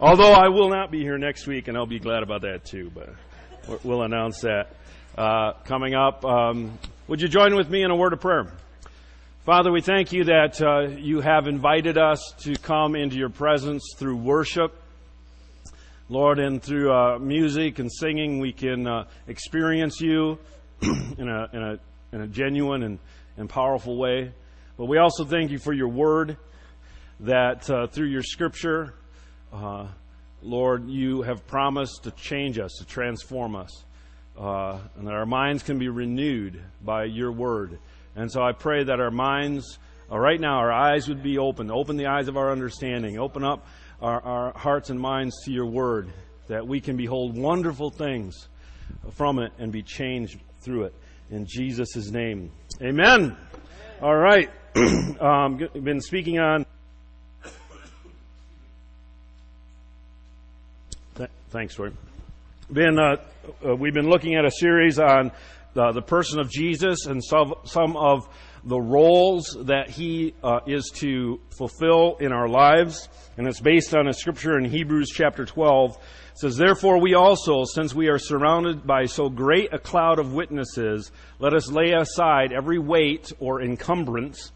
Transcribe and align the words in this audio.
Although 0.00 0.32
I 0.32 0.46
will 0.46 0.68
not 0.68 0.92
be 0.92 1.00
here 1.00 1.18
next 1.18 1.48
week, 1.48 1.66
and 1.66 1.76
I'll 1.76 1.84
be 1.84 1.98
glad 1.98 2.22
about 2.22 2.42
that 2.42 2.64
too, 2.64 2.92
but 2.94 3.84
we'll 3.84 4.02
announce 4.02 4.42
that 4.42 4.76
uh, 5.16 5.54
coming 5.64 5.96
up. 5.96 6.24
Um, 6.24 6.78
would 7.08 7.20
you 7.20 7.26
join 7.26 7.56
with 7.56 7.68
me 7.68 7.82
in 7.82 7.90
a 7.90 7.96
word 7.96 8.12
of 8.12 8.20
prayer? 8.20 8.52
Father, 9.44 9.72
we 9.72 9.80
thank 9.80 10.12
you 10.12 10.22
that 10.22 10.62
uh, 10.62 10.82
you 10.96 11.20
have 11.20 11.48
invited 11.48 11.98
us 11.98 12.32
to 12.42 12.54
come 12.54 12.94
into 12.94 13.16
your 13.16 13.28
presence 13.28 13.92
through 13.96 14.18
worship. 14.18 14.80
Lord, 16.08 16.38
and 16.38 16.62
through 16.62 16.92
uh, 16.92 17.18
music 17.18 17.80
and 17.80 17.92
singing, 17.92 18.38
we 18.38 18.52
can 18.52 18.86
uh, 18.86 19.04
experience 19.26 20.00
you 20.00 20.38
in, 20.80 21.28
a, 21.28 21.48
in, 21.52 21.62
a, 21.62 21.78
in 22.12 22.20
a 22.20 22.28
genuine 22.28 22.84
and, 22.84 22.98
and 23.36 23.50
powerful 23.50 23.98
way. 23.98 24.32
But 24.76 24.84
we 24.84 24.98
also 24.98 25.24
thank 25.24 25.50
you 25.50 25.58
for 25.58 25.72
your 25.72 25.88
word, 25.88 26.36
that 27.18 27.68
uh, 27.68 27.88
through 27.88 28.10
your 28.10 28.22
scripture, 28.22 28.94
uh, 29.52 29.88
Lord, 30.42 30.88
you 30.88 31.22
have 31.22 31.46
promised 31.46 32.04
to 32.04 32.10
change 32.12 32.58
us, 32.58 32.72
to 32.78 32.86
transform 32.86 33.56
us, 33.56 33.84
uh, 34.38 34.78
and 34.96 35.06
that 35.06 35.14
our 35.14 35.26
minds 35.26 35.62
can 35.62 35.78
be 35.78 35.88
renewed 35.88 36.62
by 36.82 37.04
your 37.04 37.32
word. 37.32 37.78
And 38.14 38.30
so 38.30 38.42
I 38.42 38.52
pray 38.52 38.84
that 38.84 39.00
our 39.00 39.10
minds, 39.10 39.78
uh, 40.10 40.18
right 40.18 40.40
now, 40.40 40.58
our 40.58 40.72
eyes 40.72 41.08
would 41.08 41.22
be 41.22 41.38
open. 41.38 41.70
Open 41.70 41.96
the 41.96 42.06
eyes 42.06 42.28
of 42.28 42.36
our 42.36 42.52
understanding. 42.52 43.18
Open 43.18 43.44
up 43.44 43.66
our, 44.00 44.20
our 44.20 44.52
hearts 44.56 44.90
and 44.90 45.00
minds 45.00 45.34
to 45.44 45.52
your 45.52 45.66
word, 45.66 46.08
that 46.46 46.66
we 46.66 46.80
can 46.80 46.96
behold 46.96 47.36
wonderful 47.36 47.90
things 47.90 48.48
from 49.12 49.38
it 49.38 49.52
and 49.58 49.72
be 49.72 49.82
changed 49.82 50.38
through 50.60 50.84
it. 50.84 50.94
In 51.30 51.46
Jesus' 51.46 52.10
name. 52.10 52.50
Amen. 52.80 53.06
Amen. 53.06 53.36
All 54.00 54.16
right. 54.16 54.50
um, 55.20 55.58
been 55.82 56.00
speaking 56.00 56.38
on. 56.38 56.64
Thanks, 61.50 61.74
Troy. 61.74 61.90
Been, 62.70 62.98
uh, 62.98 63.16
uh, 63.66 63.74
we've 63.74 63.94
been 63.94 64.08
looking 64.08 64.34
at 64.36 64.44
a 64.44 64.50
series 64.50 64.98
on 64.98 65.32
uh, 65.74 65.92
the 65.92 66.02
person 66.02 66.38
of 66.38 66.50
Jesus 66.50 67.06
and 67.06 67.24
some, 67.24 67.54
some 67.64 67.96
of 67.96 68.28
the 68.64 68.78
roles 68.78 69.56
that 69.62 69.90
he 69.90 70.34
uh, 70.44 70.60
is 70.66 70.90
to 70.96 71.40
fulfill 71.56 72.16
in 72.20 72.32
our 72.32 72.48
lives. 72.48 73.08
And 73.36 73.46
it's 73.46 73.60
based 73.60 73.94
on 73.94 74.08
a 74.08 74.12
scripture 74.12 74.58
in 74.58 74.64
Hebrews 74.64 75.10
chapter 75.12 75.44
12. 75.44 75.96
It 75.96 75.98
says, 76.34 76.56
Therefore 76.56 77.00
we 77.00 77.14
also, 77.14 77.64
since 77.64 77.94
we 77.94 78.08
are 78.08 78.18
surrounded 78.18 78.86
by 78.86 79.06
so 79.06 79.28
great 79.28 79.72
a 79.72 79.78
cloud 79.78 80.18
of 80.18 80.34
witnesses, 80.34 81.10
let 81.38 81.54
us 81.54 81.70
lay 81.70 81.92
aside 81.92 82.52
every 82.52 82.78
weight 82.78 83.32
or 83.40 83.62
encumbrance 83.62 84.52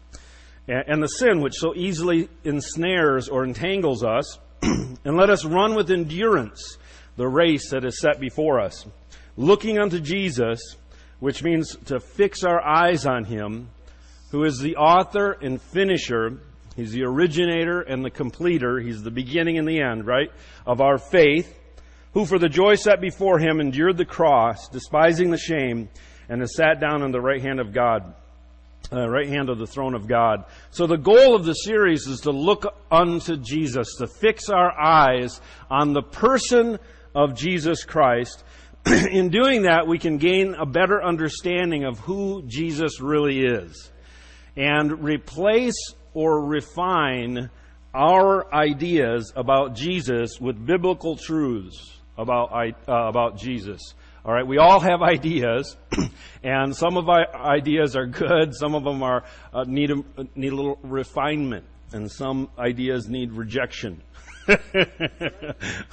and 0.67 1.03
the 1.03 1.07
sin 1.07 1.41
which 1.41 1.55
so 1.55 1.75
easily 1.75 2.29
ensnares 2.45 3.27
or 3.27 3.43
entangles 3.43 4.03
us, 4.03 4.39
and 5.05 5.17
let 5.17 5.29
us 5.29 5.45
run 5.45 5.75
with 5.75 5.91
endurance 5.91 6.77
the 7.15 7.27
race 7.27 7.69
that 7.71 7.85
is 7.85 7.99
set 7.99 8.19
before 8.19 8.59
us, 8.59 8.85
looking 9.35 9.77
unto 9.77 9.99
Jesus, 9.99 10.75
which 11.19 11.43
means 11.43 11.75
to 11.85 11.99
fix 11.99 12.43
our 12.43 12.61
eyes 12.61 13.05
on 13.05 13.25
Him, 13.25 13.69
who 14.31 14.43
is 14.43 14.59
the 14.59 14.75
author 14.77 15.31
and 15.31 15.61
finisher. 15.61 16.39
He's 16.75 16.91
the 16.91 17.03
originator 17.03 17.81
and 17.81 18.03
the 18.03 18.09
completer. 18.09 18.79
He's 18.79 19.03
the 19.03 19.11
beginning 19.11 19.57
and 19.57 19.67
the 19.67 19.81
end, 19.81 20.07
right, 20.07 20.31
of 20.65 20.81
our 20.81 20.97
faith, 20.97 21.59
who 22.13 22.25
for 22.25 22.39
the 22.39 22.49
joy 22.49 22.75
set 22.75 23.01
before 23.01 23.39
Him 23.39 23.59
endured 23.59 23.97
the 23.97 24.05
cross, 24.05 24.69
despising 24.69 25.29
the 25.29 25.37
shame, 25.37 25.89
and 26.29 26.41
has 26.41 26.55
sat 26.55 26.79
down 26.79 27.03
on 27.03 27.11
the 27.11 27.21
right 27.21 27.41
hand 27.41 27.59
of 27.59 27.73
God. 27.73 28.15
Uh, 28.93 29.09
right 29.09 29.27
hand 29.27 29.49
of 29.49 29.57
the 29.57 29.65
throne 29.65 29.95
of 29.95 30.07
God. 30.07 30.45
So 30.69 30.85
the 30.85 30.97
goal 30.97 31.35
of 31.35 31.45
the 31.45 31.53
series 31.53 32.05
is 32.05 32.19
to 32.21 32.31
look 32.31 32.65
unto 32.91 33.37
Jesus, 33.37 33.95
to 33.97 34.07
fix 34.07 34.49
our 34.49 34.71
eyes 34.79 35.41
on 35.71 35.93
the 35.93 36.03
person 36.03 36.77
of 37.15 37.35
Jesus 37.35 37.85
Christ. 37.85 38.43
In 38.85 39.29
doing 39.29 39.63
that, 39.63 39.87
we 39.87 39.97
can 39.97 40.17
gain 40.17 40.53
a 40.53 40.65
better 40.65 41.03
understanding 41.03 41.85
of 41.85 41.97
who 41.99 42.43
Jesus 42.45 43.01
really 43.01 43.43
is 43.43 43.91
and 44.55 45.03
replace 45.03 45.95
or 46.13 46.45
refine 46.45 47.49
our 47.95 48.53
ideas 48.53 49.33
about 49.35 49.75
Jesus 49.75 50.39
with 50.39 50.63
biblical 50.63 51.15
truths 51.15 51.97
about, 52.17 52.51
uh, 52.87 52.93
about 53.07 53.37
Jesus. 53.37 53.95
All 54.25 54.33
right, 54.33 54.47
we 54.47 54.57
all 54.57 54.79
have 54.79 55.01
ideas, 55.01 55.75
and 56.43 56.73
some 56.73 56.95
of 56.95 57.09
our 57.09 57.35
ideas 57.35 57.97
are 57.97 58.05
good, 58.05 58.55
some 58.55 58.73
of 58.73 58.85
them 58.85 59.03
are 59.03 59.25
uh, 59.53 59.65
need 59.67 59.91
a, 59.91 60.03
need 60.35 60.53
a 60.53 60.55
little 60.55 60.79
refinement, 60.81 61.65
and 61.91 62.09
some 62.09 62.49
ideas 62.57 63.09
need 63.09 63.33
rejection. 63.33 64.01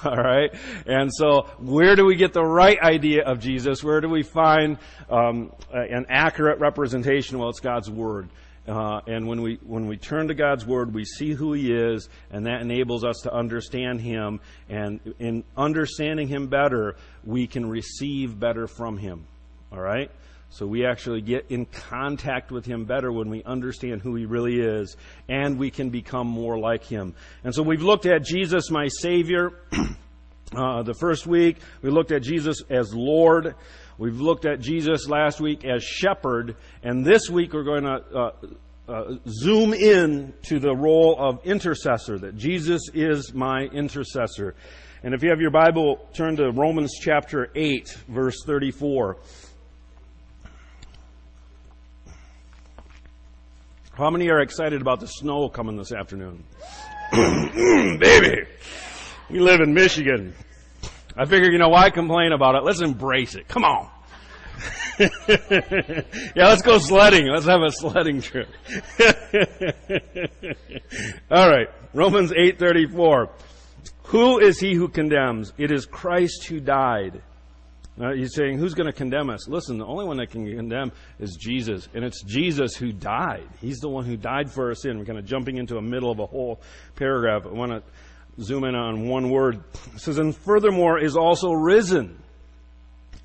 All 0.05 0.17
right? 0.17 0.53
And 0.87 1.11
so, 1.13 1.43
where 1.59 1.95
do 1.95 2.05
we 2.05 2.17
get 2.17 2.33
the 2.33 2.45
right 2.45 2.81
idea 2.81 3.25
of 3.25 3.39
Jesus? 3.39 3.83
Where 3.83 4.01
do 4.01 4.09
we 4.09 4.23
find 4.23 4.79
um, 5.09 5.53
an 5.73 6.07
accurate 6.09 6.59
representation? 6.59 7.39
Well, 7.39 7.49
it's 7.49 7.61
God's 7.61 7.91
Word. 7.91 8.29
Uh, 8.71 9.01
and 9.09 9.27
when 9.27 9.43
we 9.43 9.59
when 9.67 9.89
we 9.89 9.97
turn 9.97 10.29
to 10.29 10.35
God's 10.35 10.65
word, 10.65 10.95
we 10.95 11.05
see 11.05 11.33
who 11.33 11.55
He 11.55 11.73
is, 11.73 12.09
and 12.31 12.47
that 12.47 12.61
enables 12.61 13.03
us 13.03 13.23
to 13.25 13.35
understand 13.35 14.01
Him. 14.01 14.39
And 14.69 15.01
in 15.19 15.43
understanding 15.57 16.29
Him 16.29 16.47
better, 16.47 16.95
we 17.25 17.49
can 17.49 17.69
receive 17.69 18.39
better 18.39 18.69
from 18.69 18.97
Him. 18.97 19.27
All 19.73 19.81
right. 19.81 20.09
So 20.51 20.67
we 20.67 20.87
actually 20.87 21.21
get 21.21 21.47
in 21.49 21.67
contact 21.67 22.53
with 22.53 22.65
Him 22.65 22.85
better 22.85 23.11
when 23.11 23.29
we 23.29 23.43
understand 23.43 24.03
who 24.03 24.15
He 24.15 24.25
really 24.25 24.61
is, 24.61 24.97
and 25.29 25.59
we 25.59 25.73
can 25.73 25.91
become 25.91 26.29
more 26.29 26.57
like 26.57 26.85
Him. 26.85 27.17
And 27.43 27.53
so 27.53 27.65
we've 27.65 27.83
looked 27.83 28.07
at 28.07 28.23
Jesus, 28.23 28.71
my 28.71 28.87
Savior. 28.87 29.53
uh, 30.57 30.85
the 30.85 30.95
first 30.95 31.27
week, 31.27 31.57
we 31.83 31.91
looked 31.91 32.13
at 32.13 32.23
Jesus 32.23 32.63
as 32.71 32.95
Lord. 32.95 33.57
We've 34.01 34.19
looked 34.19 34.47
at 34.47 34.61
Jesus 34.61 35.11
last 35.11 35.43
week 35.43 35.63
as 35.67 35.85
Shepherd, 35.85 36.57
and 36.83 37.05
this 37.05 37.29
week 37.29 37.53
we're 37.53 37.65
going 37.65 37.83
to 37.83 38.01
uh, 38.17 38.31
uh, 38.89 39.15
zoom 39.29 39.75
in 39.75 40.33
to 40.45 40.59
the 40.59 40.75
role 40.75 41.17
of 41.19 41.45
intercessor, 41.45 42.19
that 42.21 42.35
Jesus 42.35 42.81
is 42.95 43.35
my 43.35 43.65
intercessor. 43.65 44.55
And 45.03 45.13
if 45.13 45.23
you 45.23 45.29
have 45.29 45.43
your 45.43 45.51
Bible, 45.51 46.09
turn 46.15 46.37
to 46.37 46.51
Romans 46.51 46.95
chapter 46.99 47.51
8, 47.55 47.95
verse 48.09 48.37
34. 48.47 49.19
How 53.93 54.09
many 54.09 54.31
are 54.31 54.41
excited 54.41 54.81
about 54.81 55.01
the 55.01 55.09
snow 55.09 55.51
coming 55.51 55.77
this 55.77 55.93
afternoon? 55.93 56.43
Baby, 57.13 58.47
we 59.29 59.41
live 59.41 59.61
in 59.61 59.75
Michigan. 59.75 60.33
I 61.17 61.25
figure, 61.25 61.51
you 61.51 61.59
know, 61.59 61.69
why 61.69 61.91
complain 61.91 62.33
about 62.33 62.55
it? 62.55 62.65
Let's 62.65 62.81
embrace 62.81 63.35
it. 63.35 63.49
Come 63.49 63.65
on. 63.65 63.89
yeah, 64.99 66.05
let's 66.37 66.63
go 66.63 66.79
sledding. 66.79 67.27
Let's 67.27 67.47
have 67.47 67.63
a 67.63 67.71
sledding 67.71 68.21
trip. 68.21 68.49
All 71.31 71.49
right. 71.49 71.69
Romans 71.95 72.33
8:34. 72.33 73.31
Who 74.05 74.39
is 74.39 74.59
he 74.61 74.75
who 74.75 74.89
condemns? 74.89 75.53
It 75.57 75.71
is 75.71 75.87
Christ 75.87 76.47
who 76.49 76.61
died 76.61 77.23
now, 78.01 78.15
he's 78.15 78.35
saying, 78.35 78.57
who's 78.57 78.73
going 78.73 78.87
to 78.87 78.95
condemn 78.95 79.29
us? 79.29 79.47
Listen, 79.47 79.77
the 79.77 79.85
only 79.85 80.07
one 80.07 80.17
that 80.17 80.31
can 80.31 80.47
condemn 80.47 80.91
is 81.19 81.37
Jesus. 81.39 81.87
And 81.93 82.03
it's 82.03 82.23
Jesus 82.23 82.75
who 82.75 82.93
died. 82.93 83.47
He's 83.61 83.77
the 83.77 83.91
one 83.91 84.07
who 84.07 84.17
died 84.17 84.51
for 84.51 84.69
our 84.69 84.75
sin. 84.75 84.99
We're 84.99 85.05
kind 85.05 85.19
of 85.19 85.27
jumping 85.27 85.59
into 85.59 85.75
the 85.75 85.83
middle 85.83 86.11
of 86.11 86.19
a 86.19 86.25
whole 86.25 86.63
paragraph. 86.97 87.43
I 87.45 87.51
want 87.51 87.73
to 87.73 87.83
zoom 88.41 88.65
in 88.65 88.75
on 88.75 89.09
one 89.09 89.31
word. 89.31 89.63
It 89.95 90.01
says, 90.01 90.19
and 90.19 90.37
furthermore 90.37 90.99
is 90.99 91.17
also 91.17 91.53
risen, 91.53 92.21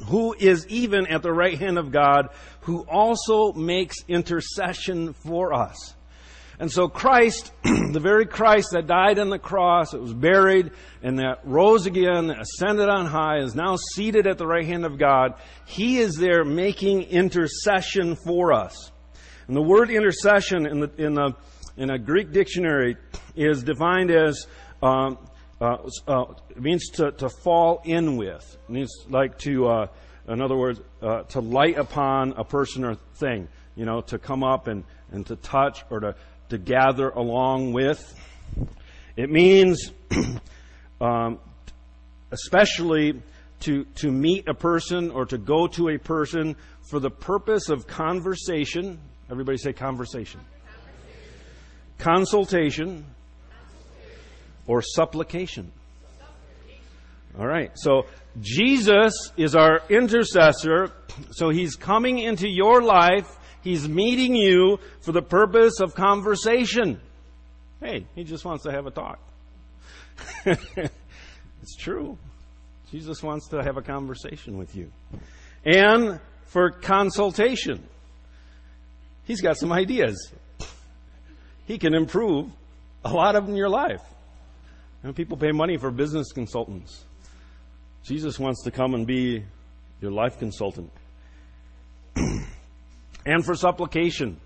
who 0.06 0.34
is 0.38 0.68
even 0.68 1.08
at 1.08 1.22
the 1.22 1.32
right 1.32 1.58
hand 1.58 1.78
of 1.78 1.92
God, 1.92 2.30
who 2.62 2.82
also 2.90 3.54
makes 3.54 3.98
intercession 4.08 5.14
for 5.14 5.54
us. 5.54 5.96
And 6.58 6.72
so 6.72 6.88
Christ, 6.88 7.52
the 7.64 8.00
very 8.00 8.26
Christ 8.26 8.70
that 8.72 8.88
died 8.88 9.20
on 9.20 9.30
the 9.30 9.40
cross, 9.40 9.92
that 9.92 10.02
was 10.02 10.14
buried, 10.14 10.72
and 11.04 11.20
that 11.20 11.42
rose 11.44 11.86
again, 11.86 12.32
ascended 12.32 12.88
on 12.88 13.06
high, 13.06 13.40
is 13.40 13.56
now 13.56 13.76
seated 13.94 14.26
at 14.26 14.38
the 14.38 14.48
right 14.48 14.66
hand 14.66 14.86
of 14.86 14.98
God, 14.98 15.34
He 15.66 15.98
is 15.98 16.16
there 16.16 16.46
making 16.46 17.04
intercession 17.04 18.16
for 18.16 18.54
us. 18.54 18.92
And 19.48 19.56
the 19.56 19.62
word 19.62 19.92
intercession 19.92 20.66
in 20.66 20.80
the, 20.80 20.92
in 20.98 21.14
the, 21.14 21.34
in 21.78 21.90
a 21.90 22.00
Greek 22.00 22.32
dictionary 22.32 22.96
is 23.36 23.64
defined 23.64 24.10
as, 24.10 24.48
um, 24.86 25.18
uh, 25.60 25.78
uh, 26.08 26.26
means 26.58 26.90
to, 26.90 27.12
to 27.14 27.30
fall 27.30 27.82
in 27.86 28.18
with. 28.18 28.58
It 28.68 28.72
means 28.72 28.92
like 29.10 29.38
to, 29.40 29.68
uh, 29.68 29.88
in 30.28 30.42
other 30.42 30.56
words, 30.56 30.80
uh, 31.02 31.24
to 31.24 31.40
light 31.40 31.78
upon 31.78 32.34
a 32.34 32.44
person 32.44 32.86
or 32.86 32.96
thing. 33.16 33.48
You 33.76 33.86
know, 33.86 34.02
to 34.02 34.18
come 34.18 34.44
up 34.44 34.68
and, 34.68 34.84
and 35.12 35.26
to 35.28 35.36
touch 35.36 35.84
or 35.90 36.00
to, 36.00 36.16
to 36.50 36.58
gather 36.58 37.10
along 37.10 37.74
with. 37.74 38.14
It 39.18 39.30
means, 39.30 39.92
um, 41.02 41.40
especially 42.32 43.22
to, 43.62 43.86
to 43.96 44.12
meet 44.12 44.48
a 44.48 44.54
person 44.54 45.12
or 45.12 45.26
to 45.26 45.38
go 45.38 45.68
to 45.68 45.90
a 45.90 45.98
person 45.98 46.56
for 46.90 47.00
the 47.00 47.10
purpose 47.10 47.70
of 47.70 47.88
conversation. 47.88 49.00
Everybody 49.30 49.58
say 49.58 49.74
conversation. 49.74 50.40
conversation. 50.68 51.34
Consultation 51.98 53.15
or 54.68 54.82
supplication. 54.82 55.72
All 57.38 57.48
right. 57.48 57.72
So 57.76 58.06
Jesus 58.40 59.32
is 59.38 59.56
our 59.56 59.82
intercessor. 59.90 60.92
So 61.32 61.50
he's 61.50 61.76
coming 61.76 62.20
into 62.20 62.50
your 62.50 62.82
life. 62.82 63.38
He's 63.62 63.88
meeting 63.88 64.36
you 64.36 64.80
for 65.02 65.12
the 65.12 65.22
purpose 65.22 65.80
of 65.80 65.96
conversation. 65.96 67.00
Hey, 67.82 68.06
he 68.16 68.24
just 68.24 68.46
wants 68.46 68.64
to 68.64 68.72
have 68.72 68.86
a 68.86 68.92
talk. 68.92 69.20
it's 70.46 71.76
true. 71.78 72.18
Jesus 72.92 73.22
wants 73.22 73.50
to 73.50 73.62
have 73.62 73.78
a 73.78 73.82
conversation 73.82 74.58
with 74.58 74.76
you. 74.76 74.92
And 75.66 76.20
for 76.46 76.70
consultation. 76.70 77.84
He's 79.26 79.42
got 79.42 79.58
some 79.58 79.72
ideas. 79.72 80.32
He 81.66 81.78
can 81.78 81.94
improve 81.96 82.52
a 83.04 83.12
lot 83.12 83.36
of 83.36 83.50
in 83.50 83.56
your 83.56 83.70
life. 83.70 84.02
And 85.06 85.16
people 85.16 85.38
pay 85.38 85.52
money 85.52 85.78
for 85.78 85.92
business 85.92 86.32
consultants. 86.32 87.06
Jesus 88.04 88.40
wants 88.40 88.64
to 88.64 88.72
come 88.72 88.96
and 88.96 89.06
be 89.06 89.46
your 90.02 90.10
life 90.10 90.40
consultant. 90.40 90.92
and 92.16 93.46
for 93.46 93.54
supplication. 93.54 94.42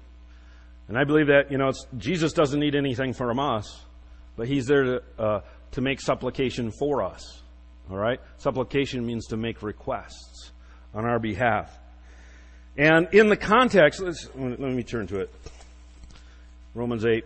And 0.90 0.98
I 0.98 1.06
believe 1.06 1.28
that, 1.28 1.50
you 1.50 1.58
know, 1.58 1.72
Jesus 1.98 2.34
doesn't 2.34 2.60
need 2.60 2.76
anything 2.76 3.14
from 3.14 3.40
us, 3.40 3.86
but 4.36 4.50
He's 4.50 4.66
there 4.66 4.84
to, 4.84 5.04
uh, 5.18 5.42
to 5.72 5.82
make 5.82 6.02
supplication 6.02 6.72
for 6.72 7.04
us. 7.04 7.42
All 7.90 7.98
right? 7.98 8.20
Supplication 8.38 9.06
means 9.06 9.28
to 9.28 9.38
make 9.38 9.64
requests 9.64 10.52
on 10.94 11.06
our 11.06 11.20
behalf. 11.20 11.74
And 12.78 13.08
in 13.14 13.30
the 13.30 13.38
context, 13.38 14.02
let 14.36 14.60
me 14.60 14.84
turn 14.84 15.08
to 15.08 15.22
it. 15.22 15.34
Romans 16.74 17.06
8. 17.06 17.24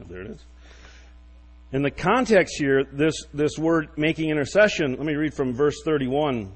Oh, 0.00 0.04
there 0.08 0.22
it 0.22 0.30
is. 0.30 0.44
In 1.72 1.82
the 1.82 1.90
context 1.90 2.56
here, 2.58 2.84
this, 2.84 3.14
this 3.32 3.56
word 3.58 3.88
making 3.96 4.28
intercession, 4.28 4.96
let 4.96 5.06
me 5.06 5.14
read 5.14 5.32
from 5.32 5.54
verse 5.54 5.80
31. 5.84 6.52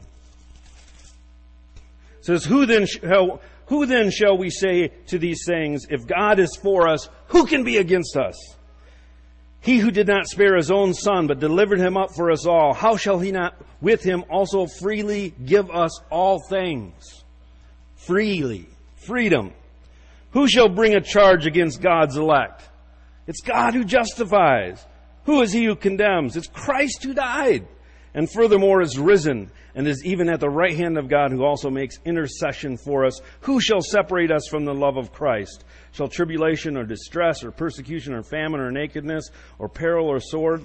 It 2.19 2.25
says, 2.25 2.45
who 2.45 2.67
then, 2.67 2.87
shall, 2.87 3.41
who 3.67 3.87
then 3.87 4.11
shall 4.11 4.37
we 4.37 4.51
say 4.51 4.89
to 5.07 5.19
these 5.19 5.45
things, 5.47 5.87
if 5.89 6.07
God 6.07 6.39
is 6.39 6.55
for 6.57 6.87
us, 6.87 7.09
who 7.29 7.47
can 7.47 7.65
be 7.65 7.79
against 7.79 8.17
us? 8.17 8.37
He 9.61 9.79
who 9.79 9.91
did 9.91 10.07
not 10.07 10.27
spare 10.27 10.55
his 10.55 10.71
own 10.71 10.93
son, 10.93 11.27
but 11.27 11.41
delivered 11.41 11.81
him 11.81 11.97
up 11.97 12.11
for 12.15 12.31
us 12.31 12.47
all, 12.47 12.75
how 12.75 12.97
shall 12.97 13.19
he 13.19 13.33
not 13.33 13.57
with 13.81 14.03
him 14.03 14.23
also 14.31 14.67
freely 14.67 15.31
give 15.45 15.71
us 15.71 15.99
all 16.11 16.41
things? 16.49 17.25
Freely. 17.97 18.69
Freedom. 18.97 19.53
Who 20.33 20.47
shall 20.47 20.69
bring 20.69 20.95
a 20.95 21.01
charge 21.01 21.47
against 21.47 21.81
God's 21.81 22.17
elect? 22.17 22.69
It's 23.27 23.41
God 23.41 23.73
who 23.73 23.83
justifies. 23.83 24.85
Who 25.27 25.43
is 25.43 25.53
he 25.53 25.65
who 25.65 25.77
condemns? 25.77 26.37
It's 26.37 26.49
Christ 26.49 27.05
who 27.05 27.13
died 27.13 27.67
and 28.15 28.31
furthermore 28.31 28.81
is 28.81 28.99
risen 28.99 29.51
and 29.75 29.87
is 29.87 30.03
even 30.05 30.31
at 30.31 30.41
the 30.41 30.49
right 30.49 30.75
hand 30.75 30.97
of 30.97 31.09
God 31.09 31.31
who 31.31 31.45
also 31.45 31.69
makes 31.69 31.99
intercession 32.07 32.79
for 32.79 33.05
us. 33.05 33.21
Who 33.41 33.61
shall 33.61 33.83
separate 33.83 34.31
us 34.31 34.49
from 34.49 34.65
the 34.65 34.73
love 34.73 34.97
of 34.97 35.13
Christ? 35.13 35.65
Shall 35.93 36.09
tribulation 36.09 36.79
or 36.79 36.85
distress 36.85 37.45
or 37.45 37.51
persecution 37.51 38.15
or 38.15 38.23
famine 38.23 38.61
or 38.61 38.71
nakedness 38.71 39.29
or 39.59 39.69
peril 39.69 40.09
or 40.09 40.19
sword? 40.19 40.63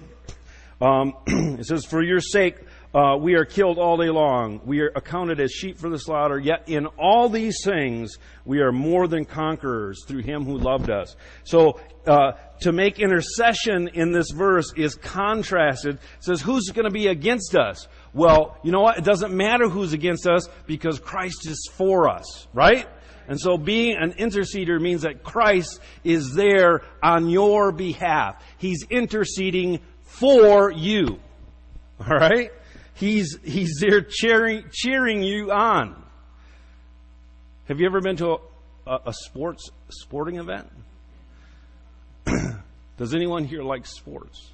Um, 0.79 1.13
it 1.27 1.65
says, 1.65 1.85
For 1.85 2.01
your 2.01 2.21
sake, 2.21 2.55
uh, 2.93 3.15
we 3.17 3.35
are 3.35 3.45
killed 3.45 3.77
all 3.77 3.95
day 3.95 4.09
long. 4.09 4.59
We 4.65 4.81
are 4.81 4.91
accounted 4.95 5.39
as 5.39 5.51
sheep 5.51 5.77
for 5.77 5.89
the 5.89 5.97
slaughter. 5.97 6.37
Yet 6.37 6.67
in 6.67 6.87
all 6.87 7.29
these 7.29 7.63
things, 7.63 8.17
we 8.43 8.59
are 8.59 8.73
more 8.73 9.07
than 9.07 9.23
conquerors 9.23 10.03
through 10.05 10.23
him 10.23 10.43
who 10.43 10.57
loved 10.57 10.89
us. 10.89 11.15
So, 11.45 11.79
uh, 12.05 12.33
to 12.61 12.71
make 12.71 12.99
intercession 12.99 13.89
in 13.93 14.11
this 14.11 14.31
verse 14.31 14.73
is 14.75 14.95
contrasted. 14.95 15.95
It 15.95 16.23
says, 16.23 16.41
who's 16.41 16.69
going 16.69 16.85
to 16.85 16.91
be 16.91 17.07
against 17.07 17.55
us? 17.55 17.87
Well, 18.13 18.57
you 18.63 18.71
know 18.71 18.81
what? 18.81 18.97
It 18.97 19.05
doesn't 19.05 19.33
matter 19.33 19.69
who's 19.69 19.93
against 19.93 20.27
us 20.27 20.49
because 20.65 20.99
Christ 20.99 21.47
is 21.47 21.69
for 21.71 22.09
us, 22.09 22.47
right? 22.53 22.87
And 23.27 23.39
so 23.39 23.57
being 23.57 23.95
an 23.97 24.13
interceder 24.13 24.81
means 24.81 25.03
that 25.03 25.23
Christ 25.23 25.79
is 26.03 26.33
there 26.33 26.81
on 27.01 27.29
your 27.29 27.71
behalf. 27.71 28.43
He's 28.57 28.83
interceding 28.89 29.79
for 30.01 30.71
you. 30.71 31.19
All 31.99 32.17
right? 32.17 32.51
He's, 32.93 33.37
he's 33.43 33.79
there 33.79 34.01
cheering, 34.01 34.65
cheering 34.71 35.23
you 35.23 35.51
on. 35.51 36.01
Have 37.67 37.79
you 37.79 37.85
ever 37.85 38.01
been 38.01 38.17
to 38.17 38.39
a, 38.85 38.99
a 39.07 39.13
sports, 39.13 39.69
sporting 39.89 40.37
event? 40.37 40.69
Does 42.97 43.15
anyone 43.15 43.45
here 43.45 43.63
like 43.63 43.85
sports? 43.85 44.51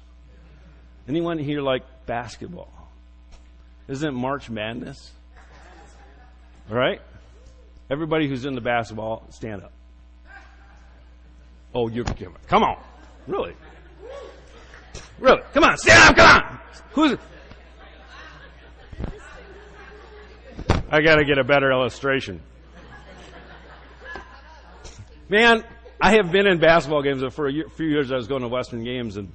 Anyone 1.08 1.38
here 1.38 1.60
like 1.60 1.82
basketball? 2.06 2.72
Isn't 3.88 4.14
March 4.14 4.50
Madness? 4.50 5.10
All 6.70 6.76
right? 6.76 7.00
Everybody 7.90 8.28
who's 8.28 8.44
into 8.44 8.60
basketball, 8.60 9.24
stand 9.30 9.62
up. 9.62 9.72
Oh, 11.74 11.88
you're. 11.88 12.04
Come 12.46 12.62
on. 12.62 12.78
Really? 13.26 13.54
Really? 15.18 15.42
Come 15.52 15.64
on, 15.64 15.76
stand 15.76 16.10
up, 16.10 16.16
come 16.16 16.42
on! 16.42 16.58
Who's, 16.92 17.18
I 20.90 21.02
got 21.02 21.16
to 21.16 21.24
get 21.24 21.36
a 21.36 21.44
better 21.44 21.70
illustration. 21.70 22.40
Man, 25.28 25.62
I 26.00 26.12
have 26.12 26.32
been 26.32 26.46
in 26.46 26.58
basketball 26.58 27.02
games 27.02 27.22
for 27.34 27.46
a 27.46 27.52
year, 27.52 27.68
few 27.68 27.86
years. 27.86 28.10
I 28.10 28.16
was 28.16 28.26
going 28.26 28.40
to 28.40 28.48
Western 28.48 28.84
games, 28.84 29.18
and 29.18 29.30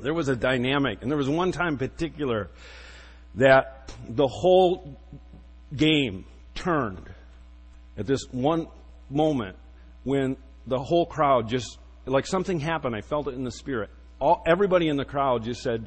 there 0.00 0.12
was 0.12 0.28
a 0.28 0.34
dynamic, 0.34 1.02
and 1.02 1.10
there 1.10 1.16
was 1.16 1.28
one 1.28 1.52
time 1.52 1.74
in 1.74 1.78
particular 1.78 2.50
that 3.36 3.92
the 4.08 4.26
whole 4.26 4.98
game 5.76 6.24
turned 6.56 7.08
at 7.96 8.06
this 8.06 8.24
one 8.32 8.66
moment 9.08 9.56
when 10.02 10.36
the 10.66 10.78
whole 10.78 11.06
crowd 11.06 11.48
just 11.48 11.78
like 12.04 12.26
something 12.26 12.58
happened. 12.58 12.96
I 12.96 13.02
felt 13.02 13.28
it 13.28 13.34
in 13.34 13.44
the 13.44 13.52
spirit. 13.52 13.90
All 14.18 14.42
everybody 14.44 14.88
in 14.88 14.96
the 14.96 15.04
crowd 15.04 15.44
just 15.44 15.62
said 15.62 15.86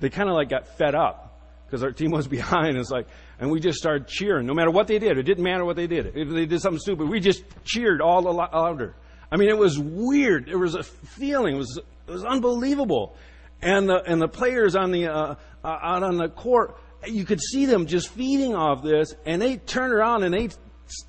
they 0.00 0.08
kind 0.08 0.30
of 0.30 0.34
like 0.34 0.48
got 0.48 0.78
fed 0.78 0.94
up 0.94 1.27
because 1.68 1.82
our 1.82 1.92
team 1.92 2.10
was 2.10 2.26
behind. 2.38 2.76
It's 2.76 2.90
like 2.90 3.06
and 3.38 3.50
we 3.50 3.60
just 3.60 3.78
started 3.78 4.08
cheering, 4.08 4.46
no 4.46 4.54
matter 4.54 4.70
what 4.70 4.86
they 4.86 4.98
did. 4.98 5.16
It 5.18 5.22
didn't 5.22 5.44
matter 5.44 5.64
what 5.64 5.76
they 5.76 5.86
did. 5.86 6.16
If 6.16 6.28
they 6.28 6.46
did 6.46 6.60
something 6.60 6.80
stupid, 6.80 7.08
we 7.08 7.20
just 7.20 7.44
cheered 7.64 8.00
all 8.00 8.22
the 8.22 8.32
louder. 8.32 8.96
I 9.30 9.36
mean, 9.36 9.48
it 9.48 9.58
was 9.58 9.78
weird. 9.78 10.48
It 10.48 10.56
was 10.56 10.74
a 10.74 10.82
feeling. 10.82 11.54
It 11.54 11.58
was, 11.58 11.80
it 12.06 12.10
was 12.10 12.24
unbelievable. 12.24 13.16
And 13.60 13.88
the, 13.88 14.02
and 14.02 14.20
the 14.20 14.28
players 14.28 14.74
on 14.74 14.90
the, 14.90 15.08
uh, 15.08 15.34
uh, 15.62 15.68
out 15.68 16.02
on 16.02 16.16
the 16.16 16.28
court, 16.28 16.76
you 17.06 17.24
could 17.24 17.40
see 17.40 17.66
them 17.66 17.86
just 17.86 18.08
feeding 18.08 18.54
off 18.54 18.82
this, 18.82 19.14
and 19.26 19.40
they 19.40 19.56
turned 19.56 19.92
around 19.92 20.24
and 20.24 20.34
they, 20.34 20.48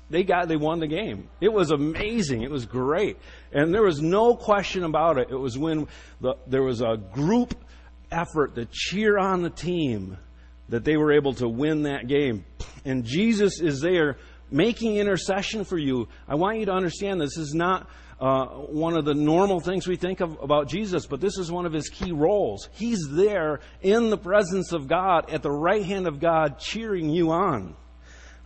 they 0.08 0.22
got, 0.22 0.48
they 0.48 0.56
won 0.56 0.78
the 0.78 0.86
game. 0.86 1.28
It 1.40 1.52
was 1.52 1.70
amazing. 1.70 2.42
It 2.42 2.50
was 2.50 2.66
great. 2.66 3.16
And 3.52 3.72
there 3.74 3.82
was 3.82 4.00
no 4.00 4.36
question 4.36 4.84
about 4.84 5.18
it. 5.18 5.28
It 5.30 5.38
was 5.38 5.58
when 5.58 5.88
the, 6.20 6.34
there 6.46 6.62
was 6.62 6.80
a 6.80 6.96
group 6.96 7.54
effort 8.12 8.56
to 8.56 8.66
cheer 8.70 9.18
on 9.18 9.42
the 9.42 9.50
team 9.50 10.18
that 10.70 10.84
they 10.84 10.96
were 10.96 11.12
able 11.12 11.34
to 11.34 11.48
win 11.48 11.82
that 11.82 12.08
game. 12.08 12.44
And 12.84 13.04
Jesus 13.04 13.60
is 13.60 13.80
there 13.80 14.16
making 14.50 14.96
intercession 14.96 15.64
for 15.64 15.78
you. 15.78 16.08
I 16.26 16.34
want 16.34 16.58
you 16.58 16.66
to 16.66 16.72
understand 16.72 17.20
this 17.20 17.36
is 17.36 17.54
not 17.54 17.88
uh, 18.20 18.46
one 18.46 18.96
of 18.96 19.04
the 19.04 19.14
normal 19.14 19.60
things 19.60 19.86
we 19.86 19.96
think 19.96 20.20
of 20.20 20.38
about 20.42 20.68
Jesus, 20.68 21.06
but 21.06 21.20
this 21.20 21.38
is 21.38 21.50
one 21.50 21.66
of 21.66 21.72
his 21.72 21.88
key 21.88 22.12
roles. 22.12 22.68
He's 22.72 23.08
there 23.10 23.60
in 23.80 24.10
the 24.10 24.18
presence 24.18 24.72
of 24.72 24.88
God, 24.88 25.30
at 25.30 25.42
the 25.42 25.50
right 25.50 25.84
hand 25.84 26.06
of 26.06 26.20
God, 26.20 26.58
cheering 26.58 27.10
you 27.10 27.30
on. 27.30 27.76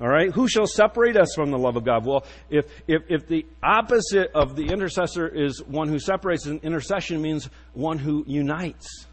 All 0.00 0.08
right? 0.08 0.30
Who 0.32 0.48
shall 0.48 0.66
separate 0.66 1.16
us 1.16 1.34
from 1.34 1.50
the 1.50 1.58
love 1.58 1.76
of 1.76 1.84
God? 1.84 2.04
Well, 2.04 2.24
if, 2.50 2.66
if, 2.86 3.02
if 3.08 3.26
the 3.28 3.46
opposite 3.62 4.30
of 4.34 4.56
the 4.56 4.66
intercessor 4.66 5.28
is 5.28 5.62
one 5.62 5.88
who 5.88 5.98
separates, 5.98 6.46
intercession 6.46 7.22
means 7.22 7.48
one 7.72 7.98
who 7.98 8.24
unites. 8.26 9.06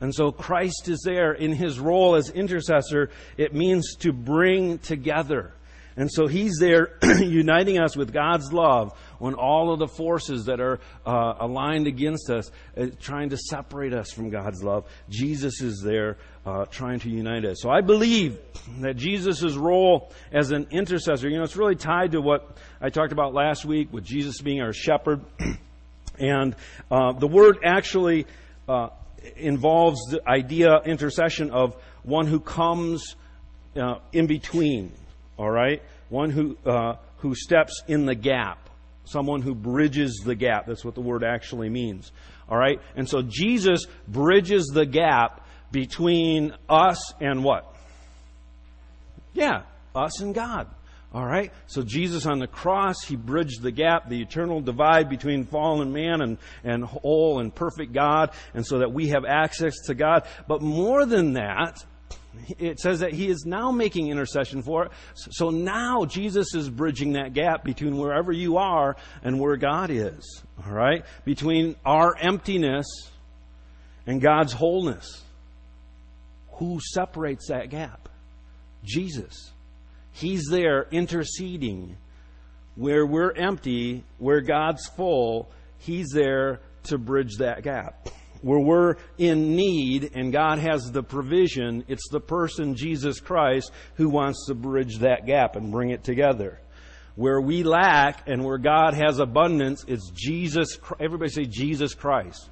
And 0.00 0.14
so 0.14 0.30
Christ 0.30 0.88
is 0.88 1.02
there 1.04 1.32
in 1.32 1.52
his 1.52 1.80
role 1.80 2.14
as 2.14 2.30
intercessor. 2.30 3.10
It 3.36 3.54
means 3.54 3.96
to 3.96 4.12
bring 4.12 4.78
together. 4.78 5.52
And 5.98 6.08
so 6.08 6.28
he's 6.28 6.58
there 6.60 6.96
uniting 7.18 7.80
us 7.80 7.96
with 7.96 8.12
God's 8.12 8.52
love 8.52 8.96
when 9.18 9.34
all 9.34 9.72
of 9.72 9.80
the 9.80 9.88
forces 9.88 10.44
that 10.44 10.60
are 10.60 10.78
uh, 11.04 11.34
aligned 11.40 11.88
against 11.88 12.30
us, 12.30 12.52
uh, 12.76 12.86
trying 13.00 13.30
to 13.30 13.36
separate 13.36 13.92
us 13.92 14.12
from 14.12 14.30
God's 14.30 14.62
love, 14.62 14.84
Jesus 15.08 15.60
is 15.60 15.82
there 15.84 16.16
uh, 16.46 16.66
trying 16.66 17.00
to 17.00 17.10
unite 17.10 17.44
us. 17.44 17.56
So 17.60 17.68
I 17.68 17.80
believe 17.80 18.38
that 18.78 18.94
Jesus' 18.94 19.56
role 19.56 20.12
as 20.30 20.52
an 20.52 20.68
intercessor, 20.70 21.28
you 21.28 21.36
know, 21.36 21.42
it's 21.42 21.56
really 21.56 21.74
tied 21.74 22.12
to 22.12 22.20
what 22.20 22.56
I 22.80 22.90
talked 22.90 23.12
about 23.12 23.34
last 23.34 23.64
week 23.64 23.92
with 23.92 24.04
Jesus 24.04 24.40
being 24.40 24.60
our 24.60 24.72
shepherd. 24.72 25.20
and 26.20 26.54
uh, 26.92 27.12
the 27.14 27.26
word 27.26 27.58
actually 27.64 28.26
uh, 28.68 28.90
involves 29.36 30.00
the 30.10 30.20
idea, 30.28 30.80
intercession 30.84 31.50
of 31.50 31.76
one 32.02 32.26
who 32.26 32.40
comes 32.40 33.16
uh, 33.76 33.96
in 34.12 34.26
between, 34.26 34.92
all 35.36 35.50
right? 35.50 35.82
One 36.08 36.30
who, 36.30 36.56
uh, 36.64 36.96
who 37.18 37.34
steps 37.34 37.82
in 37.86 38.06
the 38.06 38.14
gap. 38.14 38.70
Someone 39.04 39.40
who 39.40 39.54
bridges 39.54 40.22
the 40.24 40.34
gap. 40.34 40.66
That's 40.66 40.84
what 40.84 40.94
the 40.94 41.00
word 41.00 41.24
actually 41.24 41.70
means. 41.70 42.12
All 42.48 42.58
right? 42.58 42.80
And 42.94 43.08
so 43.08 43.22
Jesus 43.22 43.86
bridges 44.06 44.66
the 44.66 44.84
gap 44.84 45.46
between 45.70 46.54
us 46.68 47.14
and 47.20 47.42
what? 47.42 47.74
Yeah, 49.32 49.62
us 49.94 50.20
and 50.20 50.34
God. 50.34 50.68
All 51.12 51.24
right? 51.24 51.52
So 51.66 51.82
Jesus 51.82 52.26
on 52.26 52.38
the 52.38 52.46
cross, 52.46 53.02
he 53.02 53.16
bridged 53.16 53.62
the 53.62 53.70
gap, 53.70 54.08
the 54.08 54.20
eternal 54.20 54.60
divide 54.60 55.08
between 55.08 55.46
fallen 55.46 55.92
man 55.92 56.20
and, 56.20 56.38
and 56.64 56.84
whole 56.84 57.40
and 57.40 57.54
perfect 57.54 57.92
God, 57.92 58.30
and 58.52 58.66
so 58.66 58.80
that 58.80 58.92
we 58.92 59.08
have 59.08 59.24
access 59.24 59.74
to 59.86 59.94
God. 59.94 60.26
But 60.46 60.60
more 60.60 61.06
than 61.06 61.32
that, 61.34 61.82
it 62.58 62.78
says 62.78 63.00
that 63.00 63.12
he 63.12 63.28
is 63.28 63.44
now 63.46 63.70
making 63.70 64.08
intercession 64.08 64.62
for 64.62 64.84
it. 64.84 64.92
So 65.14 65.48
now 65.48 66.04
Jesus 66.04 66.54
is 66.54 66.68
bridging 66.68 67.14
that 67.14 67.32
gap 67.32 67.64
between 67.64 67.96
wherever 67.96 68.30
you 68.30 68.58
are 68.58 68.96
and 69.22 69.40
where 69.40 69.56
God 69.56 69.90
is. 69.90 70.42
All 70.64 70.72
right? 70.72 71.04
Between 71.24 71.76
our 71.84 72.14
emptiness 72.18 72.86
and 74.06 74.20
God's 74.20 74.52
wholeness. 74.52 75.22
Who 76.52 76.80
separates 76.80 77.48
that 77.48 77.70
gap? 77.70 78.08
Jesus. 78.84 79.52
He's 80.18 80.46
there 80.50 80.88
interceding. 80.90 81.96
Where 82.74 83.06
we're 83.06 83.32
empty, 83.32 84.02
where 84.18 84.40
God's 84.40 84.84
full, 84.88 85.48
He's 85.78 86.08
there 86.12 86.60
to 86.84 86.98
bridge 86.98 87.36
that 87.38 87.62
gap. 87.62 88.08
Where 88.42 88.58
we're 88.58 88.96
in 89.16 89.54
need 89.54 90.10
and 90.14 90.32
God 90.32 90.58
has 90.58 90.90
the 90.90 91.04
provision, 91.04 91.84
it's 91.86 92.08
the 92.10 92.20
person, 92.20 92.74
Jesus 92.74 93.20
Christ, 93.20 93.70
who 93.94 94.08
wants 94.08 94.46
to 94.46 94.54
bridge 94.54 94.98
that 94.98 95.24
gap 95.24 95.54
and 95.54 95.70
bring 95.70 95.90
it 95.90 96.02
together. 96.02 96.60
Where 97.14 97.40
we 97.40 97.62
lack 97.62 98.28
and 98.28 98.44
where 98.44 98.58
God 98.58 98.94
has 98.94 99.20
abundance, 99.20 99.84
it's 99.86 100.10
Jesus, 100.10 100.78
everybody 100.98 101.30
say 101.30 101.44
Jesus 101.44 101.94
Christ. 101.94 102.48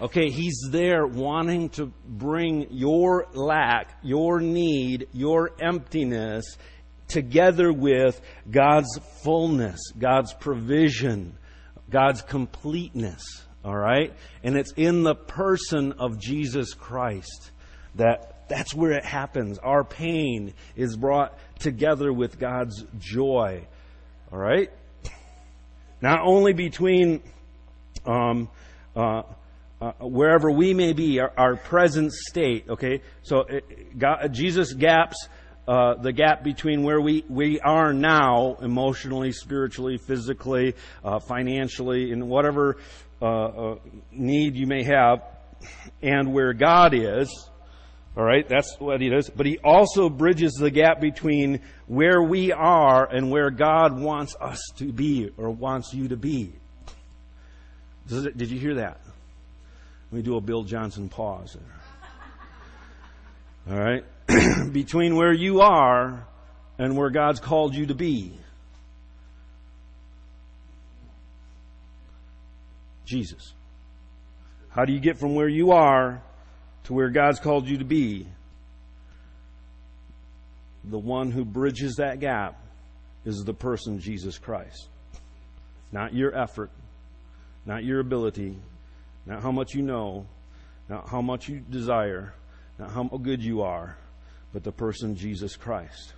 Okay, 0.00 0.28
He's 0.28 0.60
there 0.70 1.06
wanting 1.06 1.68
to 1.70 1.92
bring 2.06 2.66
your 2.70 3.26
lack, 3.32 3.96
your 4.02 4.40
need, 4.40 5.08
your 5.12 5.52
emptiness 5.60 6.44
together 7.08 7.72
with 7.72 8.20
God's 8.50 8.98
fullness, 9.22 9.80
God's 9.98 10.32
provision, 10.34 11.38
God's 11.90 12.22
completeness. 12.22 13.22
All 13.64 13.76
right? 13.76 14.12
And 14.42 14.56
it's 14.56 14.72
in 14.72 15.04
the 15.04 15.14
person 15.14 15.92
of 15.92 16.18
Jesus 16.20 16.74
Christ 16.74 17.50
that 17.94 18.48
that's 18.48 18.74
where 18.74 18.92
it 18.92 19.04
happens. 19.04 19.58
Our 19.58 19.84
pain 19.84 20.52
is 20.76 20.96
brought 20.96 21.38
together 21.60 22.12
with 22.12 22.38
God's 22.38 22.84
joy. 22.98 23.66
All 24.32 24.38
right? 24.38 24.70
Not 26.02 26.20
only 26.22 26.52
between 26.52 27.22
um, 28.04 28.50
uh, 28.94 29.22
uh, 29.84 29.92
wherever 30.00 30.50
we 30.50 30.72
may 30.72 30.94
be, 30.94 31.20
our, 31.20 31.32
our 31.36 31.56
present 31.56 32.12
state. 32.12 32.64
Okay, 32.70 33.02
so 33.22 33.40
it, 33.40 33.64
uh, 33.68 33.82
God, 33.98 34.32
Jesus 34.32 34.72
gaps 34.72 35.28
uh, 35.68 35.94
the 35.94 36.12
gap 36.12 36.42
between 36.42 36.82
where 36.82 37.00
we, 37.00 37.24
we 37.28 37.60
are 37.60 37.92
now, 37.92 38.56
emotionally, 38.60 39.32
spiritually, 39.32 39.98
physically, 39.98 40.74
uh, 41.04 41.18
financially, 41.18 42.12
in 42.12 42.28
whatever 42.28 42.76
uh, 43.20 43.74
need 44.10 44.56
you 44.56 44.66
may 44.66 44.84
have, 44.84 45.22
and 46.02 46.32
where 46.32 46.52
God 46.52 46.94
is. 46.94 47.50
All 48.16 48.24
right, 48.24 48.48
that's 48.48 48.76
what 48.78 49.00
he 49.00 49.08
does. 49.08 49.28
But 49.28 49.46
he 49.46 49.58
also 49.58 50.08
bridges 50.08 50.52
the 50.52 50.70
gap 50.70 51.00
between 51.00 51.60
where 51.86 52.22
we 52.22 52.52
are 52.52 53.04
and 53.10 53.30
where 53.30 53.50
God 53.50 53.98
wants 53.98 54.36
us 54.40 54.60
to 54.76 54.92
be 54.92 55.30
or 55.36 55.50
wants 55.50 55.92
you 55.92 56.08
to 56.08 56.16
be. 56.16 56.52
Did 58.08 58.50
you 58.50 58.58
hear 58.58 58.76
that? 58.76 59.00
Let 60.14 60.18
me 60.18 60.22
do 60.22 60.36
a 60.36 60.40
Bill 60.40 60.62
Johnson 60.62 61.08
pause. 61.08 61.56
All 63.68 63.76
right? 63.76 64.04
Between 64.72 65.16
where 65.16 65.32
you 65.32 65.60
are 65.60 66.24
and 66.78 66.96
where 66.96 67.10
God's 67.10 67.40
called 67.40 67.74
you 67.74 67.86
to 67.86 67.96
be. 67.96 68.38
Jesus. 73.04 73.54
How 74.70 74.84
do 74.84 74.92
you 74.92 75.00
get 75.00 75.18
from 75.18 75.34
where 75.34 75.48
you 75.48 75.72
are 75.72 76.22
to 76.84 76.92
where 76.92 77.10
God's 77.10 77.40
called 77.40 77.66
you 77.66 77.78
to 77.78 77.84
be? 77.84 78.28
The 80.84 80.98
one 81.00 81.32
who 81.32 81.44
bridges 81.44 81.96
that 81.96 82.20
gap 82.20 82.56
is 83.24 83.42
the 83.42 83.52
person 83.52 83.98
Jesus 83.98 84.38
Christ. 84.38 84.86
Not 85.90 86.14
your 86.14 86.32
effort, 86.38 86.70
not 87.66 87.82
your 87.82 87.98
ability, 87.98 88.56
not 89.26 89.42
how 89.42 89.52
much 89.52 89.74
you 89.74 89.82
know, 89.82 90.26
not 90.88 91.08
how 91.08 91.22
much 91.22 91.48
you 91.48 91.60
desire, 91.60 92.34
not 92.78 92.90
how 92.90 93.04
good 93.04 93.42
you 93.42 93.62
are, 93.62 93.96
but 94.52 94.64
the 94.64 94.72
person 94.72 95.16
Jesus 95.16 95.56
Christ. 95.56 96.12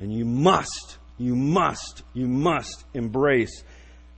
And 0.00 0.12
you 0.12 0.24
must, 0.24 0.98
you 1.18 1.34
must, 1.34 2.02
you 2.12 2.26
must 2.26 2.84
embrace 2.94 3.62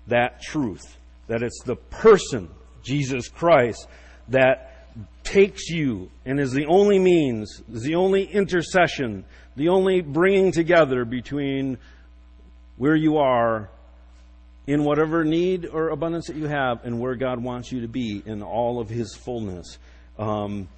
that 0.07 0.41
truth 0.43 0.97
that 1.29 1.43
it's 1.43 1.61
the 1.65 1.77
person, 1.77 2.49
Jesus 2.83 3.29
Christ, 3.29 3.87
that 4.29 4.95
takes 5.25 5.69
you 5.69 6.11
and 6.25 6.39
is 6.39 6.53
the 6.53 6.67
only 6.67 6.99
means, 6.99 7.63
is 7.73 7.83
the 7.83 7.97
only 7.97 8.25
intercession, 8.25 9.25
the 9.57 9.69
only 9.69 10.01
bringing 10.01 10.53
together 10.53 11.05
between 11.05 11.79
where 12.77 12.95
you 12.95 13.19
are 13.19 13.69
in 14.67 14.85
whatever 14.85 15.25
need 15.25 15.67
or 15.67 15.91
abundance 15.91 16.27
that 16.27 16.37
you 16.37 16.47
have 16.47 16.85
and 16.85 16.99
where 17.01 17.15
God 17.15 17.43
wants 17.43 17.71
you 17.71 17.83
to 17.83 17.89
be 17.89 18.23
in 18.25 18.43
all 18.43 18.81
of 18.81 18.89
His 18.89 19.15
fullness. 19.15 19.79
Um, 20.19 20.69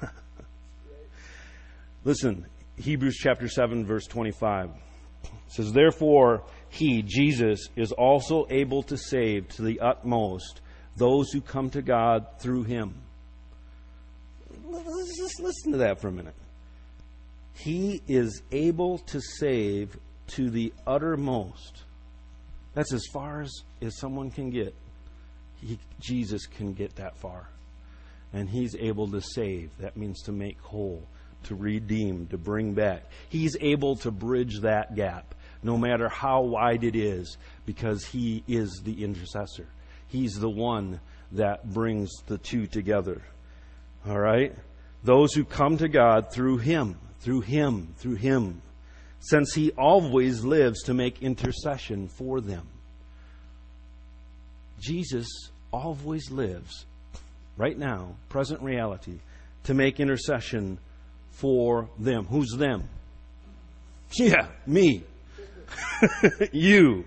listen, 2.04 2.46
Hebrews 2.76 3.16
chapter 3.16 3.48
7, 3.48 3.86
verse 3.86 4.06
25 4.06 4.70
says, 5.48 5.72
Therefore, 5.72 6.42
He, 6.68 7.02
Jesus, 7.02 7.68
is 7.74 7.92
also 7.92 8.46
able 8.50 8.82
to 8.84 8.98
save 8.98 9.48
to 9.50 9.62
the 9.62 9.80
utmost 9.80 10.60
those 10.96 11.30
who 11.30 11.40
come 11.40 11.70
to 11.70 11.80
God 11.82 12.26
through 12.38 12.64
Him. 12.64 12.94
Let's 14.64 15.18
just 15.18 15.40
listen 15.40 15.72
to 15.72 15.78
that 15.78 16.00
for 16.00 16.08
a 16.08 16.12
minute. 16.12 16.34
He 17.56 18.02
is 18.06 18.42
able 18.52 18.98
to 18.98 19.20
save 19.20 19.96
to 20.28 20.50
the 20.50 20.72
uttermost. 20.86 21.84
That's 22.74 22.92
as 22.92 23.04
far 23.12 23.40
as, 23.40 23.62
as 23.80 23.98
someone 23.98 24.30
can 24.30 24.50
get. 24.50 24.74
He, 25.62 25.78
Jesus 25.98 26.46
can 26.46 26.74
get 26.74 26.96
that 26.96 27.16
far. 27.16 27.48
And 28.32 28.48
He's 28.48 28.76
able 28.76 29.08
to 29.08 29.22
save. 29.22 29.70
That 29.78 29.96
means 29.96 30.22
to 30.24 30.32
make 30.32 30.60
whole, 30.60 31.02
to 31.44 31.54
redeem, 31.54 32.26
to 32.26 32.36
bring 32.36 32.74
back. 32.74 33.04
He's 33.30 33.56
able 33.60 33.96
to 33.96 34.10
bridge 34.10 34.60
that 34.60 34.94
gap, 34.94 35.34
no 35.62 35.78
matter 35.78 36.10
how 36.10 36.42
wide 36.42 36.84
it 36.84 36.94
is, 36.94 37.38
because 37.64 38.04
He 38.04 38.44
is 38.46 38.82
the 38.84 39.02
intercessor. 39.02 39.66
He's 40.08 40.34
the 40.34 40.50
one 40.50 41.00
that 41.32 41.72
brings 41.72 42.10
the 42.26 42.36
two 42.36 42.66
together. 42.66 43.22
All 44.06 44.18
right? 44.18 44.54
Those 45.04 45.32
who 45.32 45.44
come 45.44 45.78
to 45.78 45.88
God 45.88 46.30
through 46.30 46.58
Him 46.58 46.96
through 47.20 47.42
him, 47.42 47.94
through 47.98 48.16
him, 48.16 48.62
since 49.20 49.54
he 49.54 49.72
always 49.72 50.44
lives 50.44 50.82
to 50.84 50.94
make 50.94 51.22
intercession 51.22 52.08
for 52.08 52.40
them. 52.40 52.66
Jesus 54.80 55.26
always 55.72 56.30
lives, 56.30 56.84
right 57.56 57.76
now, 57.76 58.14
present 58.28 58.62
reality, 58.62 59.18
to 59.64 59.74
make 59.74 59.98
intercession 60.00 60.78
for 61.30 61.88
them. 61.98 62.24
Who's 62.26 62.54
them? 62.56 62.88
Yeah, 64.16 64.46
me. 64.66 65.02
you. 66.52 67.04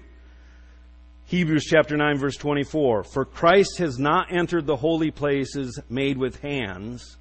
Hebrews 1.27 1.63
chapter 1.65 1.95
9 1.95 2.17
verse 2.17 2.35
24. 2.35 3.05
For 3.05 3.23
Christ 3.23 3.77
has 3.77 3.97
not 3.97 4.33
entered 4.33 4.65
the 4.65 4.75
holy 4.75 5.11
places 5.11 5.79
made 5.89 6.17
with 6.17 6.41
hands, 6.41 7.17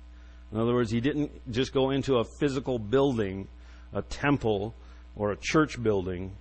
in 0.53 0.59
other 0.59 0.73
words, 0.73 0.91
he 0.91 1.01
didn't 1.01 1.51
just 1.51 1.73
go 1.73 1.91
into 1.91 2.17
a 2.17 2.25
physical 2.41 2.79
building, 2.79 3.49
a 3.93 4.03
temple, 4.03 4.75
or 5.15 5.33
a 5.33 5.37
church 5.37 5.83
building, 5.83 6.37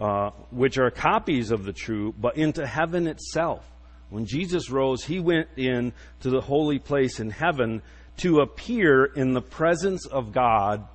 uh, 0.00 0.30
which 0.50 0.78
are 0.78 0.90
copies 0.90 1.50
of 1.50 1.64
the 1.64 1.72
true, 1.72 2.14
but 2.18 2.36
into 2.36 2.66
heaven 2.66 3.06
itself. 3.06 3.68
When 4.08 4.26
Jesus 4.26 4.70
rose, 4.70 5.04
he 5.04 5.20
went 5.20 5.48
in 5.56 5.92
to 6.20 6.30
the 6.30 6.40
holy 6.40 6.78
place 6.78 7.20
in 7.20 7.30
heaven 7.30 7.82
to 8.18 8.40
appear 8.40 9.04
in 9.04 9.32
the 9.32 9.42
presence 9.42 10.06
of 10.06 10.32
God. 10.32 10.86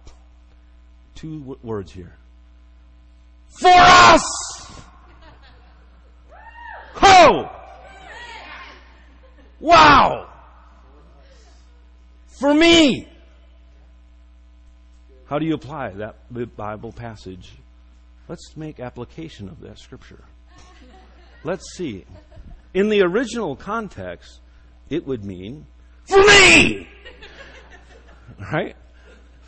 Two 1.16 1.58
words 1.62 1.92
here. 1.92 2.16
For 3.60 3.72
us! 3.74 4.24
Ho! 6.96 7.50
Wow! 9.60 10.30
For 12.40 12.54
me. 12.54 13.08
How 15.26 15.38
do 15.38 15.46
you 15.46 15.54
apply 15.54 15.90
that 15.92 16.16
Bible 16.56 16.92
passage? 16.92 17.52
Let's 18.28 18.56
make 18.56 18.80
application 18.80 19.50
of 19.50 19.60
that 19.62 19.78
scripture. 19.80 20.24
Let's 21.44 21.64
see. 21.76 22.06
In 22.74 22.90
the 22.90 23.02
original 23.02 23.56
context, 23.56 24.40
it 24.90 25.06
would 25.06 25.24
mean, 25.24 25.66
for 26.06 26.20
me! 26.20 26.88
right? 28.52 28.76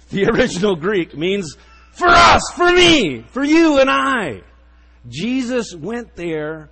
The 0.09 0.25
original 0.25 0.75
Greek 0.75 1.17
means, 1.17 1.55
for 1.93 2.07
us, 2.07 2.41
for 2.55 2.71
me, 2.71 3.21
for 3.21 3.43
you 3.43 3.79
and 3.79 3.89
I. 3.89 4.41
Jesus 5.07 5.75
went 5.75 6.15
there 6.15 6.69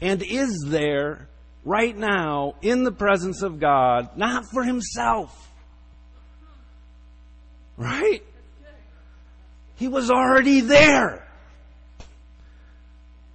and 0.00 0.22
is 0.22 0.64
there 0.66 1.28
right 1.64 1.96
now 1.96 2.54
in 2.62 2.84
the 2.84 2.92
presence 2.92 3.42
of 3.42 3.60
God, 3.60 4.16
not 4.16 4.44
for 4.52 4.64
himself. 4.64 5.47
Right? 7.78 8.24
He 9.76 9.86
was 9.86 10.10
already 10.10 10.60
there. 10.60 11.24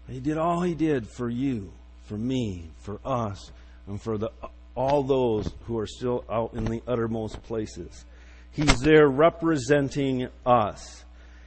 He 0.10 0.20
did 0.20 0.38
all 0.38 0.62
he 0.62 0.76
did 0.76 1.08
for 1.08 1.30
you, 1.30 1.72
for 2.04 2.18
me, 2.18 2.70
for 2.80 3.00
us, 3.06 3.52
and 3.88 4.00
for 4.02 4.18
the, 4.18 4.32
all 4.76 5.02
those 5.02 5.50
who 5.66 5.80
are 5.80 5.88
still 5.88 6.26
out 6.30 6.54
in 6.54 6.66
the 6.66 6.84
uttermost 6.86 7.42
places. 7.44 8.04
He's 8.52 8.82
there 8.82 9.08
representing 9.08 10.28
us. 10.46 11.06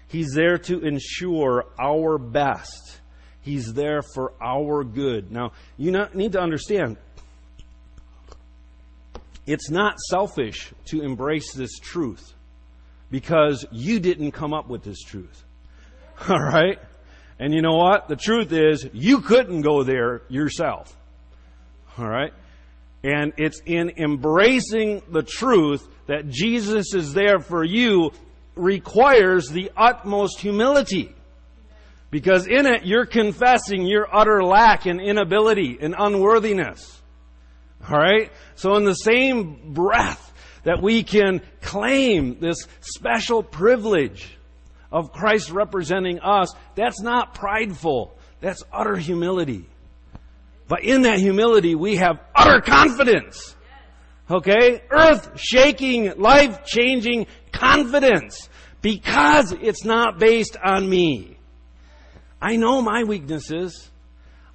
He's 0.09 0.33
there 0.33 0.57
to 0.57 0.81
ensure 0.81 1.67
our 1.79 2.17
best. 2.17 3.01
He's 3.43 3.75
there 3.75 4.01
for 4.15 4.33
our 4.43 4.83
good. 4.85 5.31
Now, 5.31 5.53
you 5.77 5.93
need 6.15 6.33
to 6.33 6.41
understand, 6.41 6.97
it's 9.47 9.71
not 9.71 9.99
selfish 10.01 10.73
to 10.87 11.03
embrace 11.03 11.53
this 11.53 11.79
truth 11.79 12.33
because 13.11 13.65
you 13.71 14.01
didn't 14.01 14.33
come 14.33 14.53
up 14.53 14.69
with 14.69 14.83
this 14.83 15.01
truth. 15.03 15.45
All 16.29 16.39
right? 16.39 16.79
And 17.39 17.53
you 17.53 17.63
know 17.63 17.77
what? 17.77 18.09
The 18.09 18.17
truth 18.17 18.53
is, 18.53 18.89
you 18.93 19.21
couldn't 19.21 19.63
go 19.63 19.83
there 19.83 20.23
yourself. 20.29 20.97
All 21.99 22.09
right? 22.09 22.33
And 23.05 23.33
it's 23.37 23.61
in 23.65 23.91
embracing 23.99 25.03
the 25.11 25.23
truth 25.23 25.87
that 26.07 26.29
Jesus 26.29 26.95
is 26.95 27.13
there 27.13 27.39
for 27.39 27.63
you 27.63 28.11
requires 28.55 29.49
the 29.49 29.71
utmost 29.77 30.41
humility. 30.41 31.15
Because 32.11 32.47
in 32.47 32.67
it, 32.67 32.87
you're 32.87 33.07
confessing 33.07 33.87
your 33.87 34.09
utter 34.15 34.43
lack 34.43 34.87
and 34.87 35.01
inability 35.01 35.79
and 35.81 35.95
unworthiness. 35.97 37.01
Alright? 37.89 38.33
So 38.55 38.77
in 38.77 38.85
the 38.85 38.95
same 38.95 39.75
breath 39.75 40.26
that 40.67 40.83
we 40.83 41.05
can 41.05 41.41
claim 41.63 42.41
this 42.41 42.67
special 42.81 43.41
privilege 43.41 44.37
of 44.91 45.13
Christ 45.13 45.53
representing 45.53 46.19
us, 46.19 46.53
that's 46.75 47.01
not 47.01 47.35
prideful. 47.35 48.19
That's 48.41 48.65
utter 48.73 48.97
humility. 48.97 49.65
But 50.67 50.83
in 50.83 51.03
that 51.03 51.21
humility, 51.21 51.77
we 51.77 51.97
have 51.97 52.19
utter 52.35 52.61
confidence. 52.61 53.55
Okay? 54.29 54.83
Earth 54.91 55.39
shaking, 55.41 56.19
life 56.19 56.65
changing 56.65 57.29
confidence. 57.53 58.49
Because 58.83 59.53
it's 59.53 59.85
not 59.85 60.19
based 60.19 60.57
on 60.61 60.91
me. 60.91 61.39
I 62.43 62.57
know 62.57 62.83
my 62.83 63.05
weaknesses. 63.05 63.89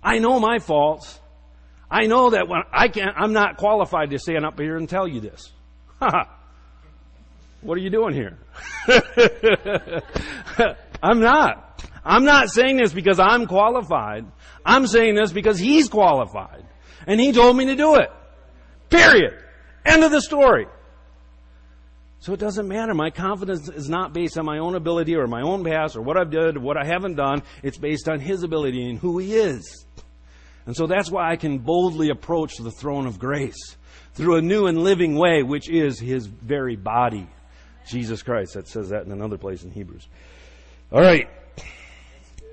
I 0.03 0.19
know 0.19 0.41
my 0.41 0.59
faults. 0.59 1.21
I 1.89 2.07
know 2.07 2.31
that 2.31 2.49
when 2.49 2.63
I 2.73 2.89
can't, 2.89 3.15
I'm 3.15 3.31
not 3.31 3.55
qualified 3.55 4.09
to 4.09 4.19
stand 4.19 4.45
up 4.45 4.59
here 4.59 4.75
and 4.75 4.89
tell 4.89 5.07
you 5.07 5.21
this. 5.21 5.53
what 7.61 7.77
are 7.77 7.81
you 7.81 7.89
doing 7.89 8.13
here? 8.13 8.37
I'm 11.03 11.19
not. 11.19 11.83
I'm 12.03 12.25
not 12.25 12.49
saying 12.49 12.77
this 12.77 12.91
because 12.93 13.19
I'm 13.19 13.45
qualified. 13.45 14.25
I'm 14.65 14.87
saying 14.87 15.15
this 15.15 15.31
because 15.31 15.59
he's 15.59 15.89
qualified. 15.89 16.65
And 17.05 17.19
he 17.19 17.31
told 17.31 17.55
me 17.55 17.65
to 17.65 17.75
do 17.75 17.95
it. 17.95 18.09
Period. 18.89 19.33
End 19.85 20.03
of 20.03 20.11
the 20.11 20.21
story. 20.21 20.67
So 22.19 22.33
it 22.33 22.39
doesn't 22.39 22.67
matter. 22.67 22.93
My 22.93 23.09
confidence 23.09 23.69
is 23.69 23.89
not 23.89 24.13
based 24.13 24.37
on 24.37 24.45
my 24.45 24.59
own 24.59 24.75
ability 24.75 25.15
or 25.15 25.27
my 25.27 25.41
own 25.41 25.63
past 25.63 25.95
or 25.95 26.01
what 26.01 26.17
I've 26.17 26.31
done 26.31 26.57
or 26.57 26.61
what 26.61 26.77
I 26.77 26.85
haven't 26.85 27.15
done. 27.15 27.41
It's 27.63 27.77
based 27.77 28.07
on 28.09 28.19
His 28.19 28.43
ability 28.43 28.89
and 28.89 28.99
who 28.99 29.17
He 29.17 29.35
is. 29.35 29.85
And 30.65 30.75
so 30.75 30.85
that's 30.85 31.09
why 31.09 31.31
I 31.31 31.35
can 31.35 31.59
boldly 31.59 32.09
approach 32.09 32.57
the 32.57 32.71
throne 32.71 33.07
of 33.07 33.17
grace 33.17 33.75
through 34.13 34.35
a 34.35 34.41
new 34.41 34.67
and 34.67 34.77
living 34.77 35.15
way, 35.15 35.43
which 35.43 35.69
is 35.69 35.99
His 35.99 36.25
very 36.25 36.75
body. 36.75 37.27
Jesus 37.87 38.21
Christ. 38.23 38.53
That 38.53 38.67
says 38.67 38.89
that 38.89 39.05
in 39.05 39.11
another 39.11 39.37
place 39.37 39.63
in 39.63 39.71
Hebrews. 39.71 40.07
All 40.91 41.01
right. 41.01 41.29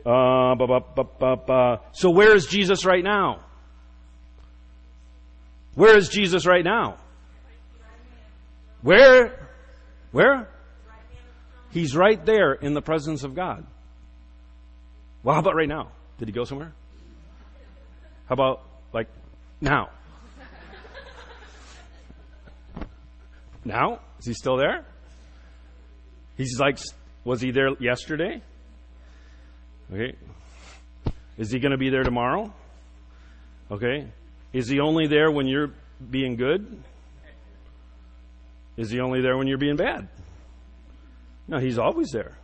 Uh, 0.07 1.77
so 1.93 2.11
where 2.11 2.35
is 2.35 2.47
Jesus 2.47 2.85
right 2.85 3.05
now? 3.05 3.41
Where 5.75 5.97
is 5.97 6.09
Jesus 6.09 6.47
right 6.47 6.65
now? 6.65 6.97
Where? 8.83 9.49
Where? 10.13 10.49
He's 11.71 11.95
right 11.95 12.25
there 12.25 12.55
in 12.55 12.75
the 12.75 12.81
presence 12.81 13.23
of 13.23 13.35
God. 13.35 13.67
Well, 15.23 15.35
how 15.35 15.41
about 15.41 15.55
right 15.55 15.69
now? 15.69 15.89
Did 16.19 16.29
he 16.29 16.33
go 16.33 16.45
somewhere? 16.45 16.73
How 18.29 18.33
about 18.33 18.63
like 18.93 19.09
now? 19.61 19.91
Now? 23.69 24.01
Is 24.19 24.27
he 24.27 24.35
still 24.35 24.57
there? 24.57 24.85
He's 26.37 26.59
like, 26.59 26.79
was 27.25 27.41
he 27.41 27.53
there 27.53 27.71
yesterday? 27.81 28.43
Okay. 29.93 30.17
Is 31.37 31.53
he 31.53 31.61
going 31.61 31.73
to 31.73 31.79
be 31.79 31.91
there 31.91 32.03
tomorrow? 32.03 32.53
Okay. 33.71 34.09
Is 34.53 34.69
he 34.69 34.81
only 34.81 35.07
there 35.07 35.31
when 35.31 35.47
you're 35.47 35.71
being 36.11 36.37
good? 36.37 36.83
Is 38.77 38.91
he 38.91 39.01
only 39.01 39.21
there 39.21 39.37
when 39.37 39.47
you're 39.47 39.59
being 39.59 39.77
bad? 39.77 40.09
No, 41.47 41.59
he's 41.59 41.79
always 41.79 42.11
there. 42.11 42.37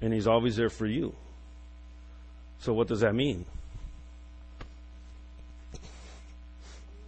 And 0.00 0.12
he's 0.12 0.26
always 0.26 0.56
there 0.56 0.70
for 0.70 0.86
you. 0.86 1.14
So 2.58 2.72
what 2.72 2.88
does 2.88 3.00
that 3.00 3.14
mean? 3.14 3.44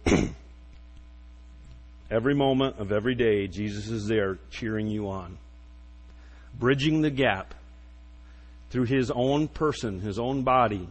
every 2.11 2.35
moment 2.35 2.77
of 2.77 2.91
every 2.91 3.15
day, 3.15 3.47
Jesus 3.47 3.87
is 3.87 4.05
there 4.05 4.37
cheering 4.51 4.87
you 4.87 5.09
on, 5.09 5.37
bridging 6.59 7.01
the 7.01 7.09
gap 7.09 7.55
through 8.69 8.85
his 8.85 9.09
own 9.09 9.47
person, 9.47 10.01
his 10.01 10.19
own 10.19 10.43
body, 10.43 10.87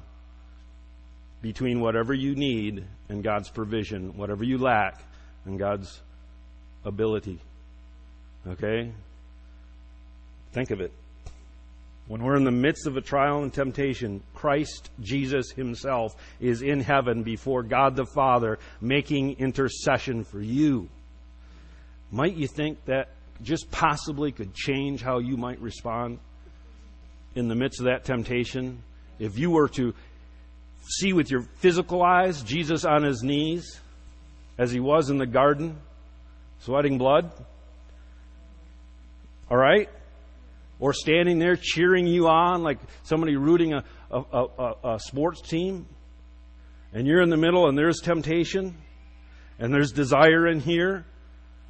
between 1.42 1.80
whatever 1.80 2.12
you 2.12 2.35
need 2.35 2.85
and 3.09 3.22
God's 3.22 3.48
provision, 3.48 4.16
whatever 4.16 4.44
you 4.44 4.59
lack 4.59 5.02
and 5.44 5.59
God's 5.59 6.00
ability. 6.85 7.38
Okay? 8.46 8.90
Think 10.52 10.70
of 10.70 10.80
it. 10.80 10.92
When 12.09 12.22
we're 12.22 12.37
in 12.37 12.44
the 12.44 12.50
midst 12.50 12.87
of 12.87 12.96
a 12.96 13.00
trial 13.00 13.42
and 13.42 13.52
temptation, 13.52 14.22
Christ 14.35 14.90
Jesus 15.00 15.52
Himself 15.52 16.14
is 16.40 16.61
in 16.61 16.80
heaven 16.80 17.22
before 17.22 17.62
God 17.62 17.94
the 17.94 18.06
Father 18.06 18.59
making 18.80 19.38
intercession 19.38 20.24
for 20.24 20.40
you. 20.40 20.88
Might 22.11 22.35
you 22.35 22.46
think 22.46 22.85
that 22.87 23.09
just 23.42 23.70
possibly 23.70 24.33
could 24.33 24.55
change 24.55 25.03
how 25.03 25.18
you 25.18 25.37
might 25.37 25.61
respond 25.61 26.18
in 27.35 27.49
the 27.49 27.55
midst 27.55 27.81
of 27.81 27.87
that 27.87 28.05
temptation? 28.05 28.83
If 29.18 29.38
you 29.38 29.51
were 29.51 29.68
to 29.70 29.94
see 30.88 31.12
with 31.12 31.31
your 31.31 31.42
physical 31.59 32.03
eyes 32.03 32.42
Jesus 32.42 32.85
on 32.85 33.03
his 33.03 33.23
knees 33.23 33.81
as 34.59 34.70
he 34.70 34.81
was 34.81 35.11
in 35.11 35.18
the 35.18 35.27
garden, 35.27 35.77
sweating 36.61 36.99
blood? 36.99 37.33
All 39.51 39.57
right? 39.57 39.88
Or 40.79 40.92
standing 40.92 41.38
there 41.38 41.57
cheering 41.57 42.07
you 42.07 42.29
on 42.29 42.62
like 42.62 42.79
somebody 43.05 43.37
rooting 43.37 43.75
a, 43.75 43.85
a, 44.11 44.20
a, 44.23 44.75
a 44.94 45.01
sports 45.01 45.40
team, 45.42 45.87
and 46.92 47.07
you're 47.07 47.23
in 47.23 47.31
the 47.31 47.37
middle 47.37 47.68
and 47.68 47.77
there's 47.77 48.01
temptation, 48.01 48.77
and 49.59 49.73
there's 49.73 49.92
desire 49.92 50.46
in 50.46 50.61
here, 50.61 51.05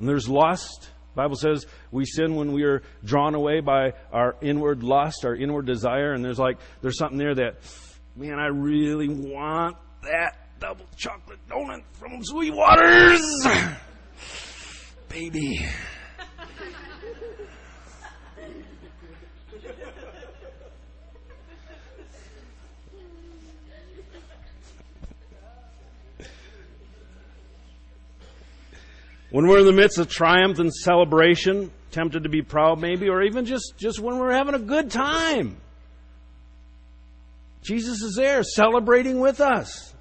and 0.00 0.08
there's 0.08 0.28
lust. 0.28 0.90
Bible 1.14 1.36
says 1.36 1.66
we 1.92 2.04
sin 2.04 2.34
when 2.34 2.52
we 2.52 2.64
are 2.64 2.82
drawn 3.04 3.34
away 3.34 3.60
by 3.60 3.92
our 4.12 4.36
inward 4.40 4.82
lust, 4.82 5.24
our 5.24 5.36
inward 5.36 5.66
desire, 5.66 6.12
and 6.12 6.24
there's 6.24 6.38
like 6.38 6.58
there's 6.82 6.98
something 6.98 7.18
there 7.18 7.34
that, 7.34 7.56
man, 8.16 8.38
I 8.38 8.46
really 8.46 9.08
want 9.08 9.76
that 10.02 10.48
double 10.58 10.86
chocolate 10.96 11.38
donut 11.48 11.82
from 11.92 12.24
Sweet 12.24 12.54
Waters 12.54 13.46
baby. 15.10 15.66
When 29.30 29.46
we're 29.46 29.58
in 29.60 29.66
the 29.66 29.72
midst 29.72 29.98
of 29.98 30.08
triumph 30.08 30.58
and 30.58 30.72
celebration, 30.72 31.70
tempted 31.90 32.24
to 32.24 32.28
be 32.28 32.42
proud 32.42 32.80
maybe, 32.80 33.08
or 33.08 33.22
even 33.22 33.44
just, 33.44 33.74
just 33.78 34.00
when 34.00 34.18
we're 34.18 34.32
having 34.32 34.54
a 34.54 34.58
good 34.58 34.90
time. 34.90 35.56
Jesus 37.62 38.02
is 38.02 38.16
there 38.16 38.42
celebrating 38.42 39.20
with 39.20 39.40
us. 39.40 39.92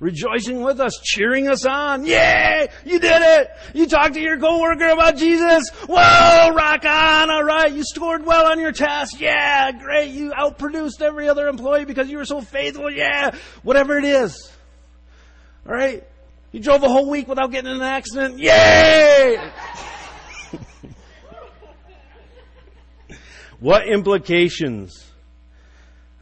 rejoicing 0.00 0.62
with 0.62 0.80
us, 0.80 1.00
cheering 1.02 1.48
us 1.48 1.64
on. 1.64 2.04
Yay! 2.04 2.68
You 2.84 2.98
did 2.98 3.22
it! 3.22 3.50
You 3.74 3.86
talked 3.86 4.14
to 4.14 4.20
your 4.20 4.38
coworker 4.38 4.88
about 4.88 5.16
Jesus. 5.16 5.70
Whoa! 5.88 6.54
Rock 6.54 6.84
on! 6.84 7.30
All 7.30 7.42
right. 7.44 7.72
You 7.72 7.82
scored 7.84 8.26
well 8.26 8.46
on 8.46 8.60
your 8.60 8.72
test. 8.72 9.18
Yeah! 9.20 9.72
Great. 9.72 10.10
You 10.10 10.32
outproduced 10.32 11.00
every 11.00 11.28
other 11.28 11.48
employee 11.48 11.84
because 11.86 12.10
you 12.10 12.18
were 12.18 12.24
so 12.26 12.40
faithful. 12.40 12.90
Yeah! 12.90 13.34
Whatever 13.62 13.96
it 13.98 14.04
is. 14.04 14.52
All 15.66 15.74
right. 15.74 16.04
You 16.54 16.60
drove 16.60 16.84
a 16.84 16.88
whole 16.88 17.10
week 17.10 17.26
without 17.26 17.50
getting 17.50 17.68
in 17.68 17.78
an 17.78 17.82
accident. 17.82 18.38
Yay! 18.38 19.50
what 23.58 23.88
implications? 23.88 25.10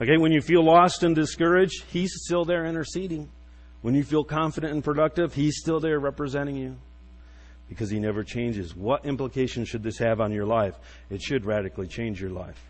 Okay, 0.01 0.17
when 0.17 0.33
you 0.33 0.41
feel 0.41 0.65
lost 0.65 1.03
and 1.03 1.15
discouraged, 1.15 1.85
He's 1.93 2.15
still 2.25 2.47
there 2.47 2.65
interceding. 2.65 3.29
When 3.83 3.95
you 3.95 4.05
feel 4.05 4.25
confident 4.25 4.73
and 4.73 4.83
productive, 4.83 5.35
He's 5.35 5.59
still 5.59 5.81
there 5.81 6.01
representing 6.01 6.57
you 6.57 6.77
because 7.69 7.91
He 7.91 8.01
never 8.01 8.25
changes. 8.25 8.75
What 8.75 9.05
implications 9.05 9.69
should 9.69 9.83
this 9.83 9.99
have 9.99 10.19
on 10.19 10.33
your 10.33 10.47
life? 10.47 10.77
It 11.11 11.21
should 11.21 11.45
radically 11.45 11.89
change 11.89 12.23
your 12.23 12.31
life 12.31 12.65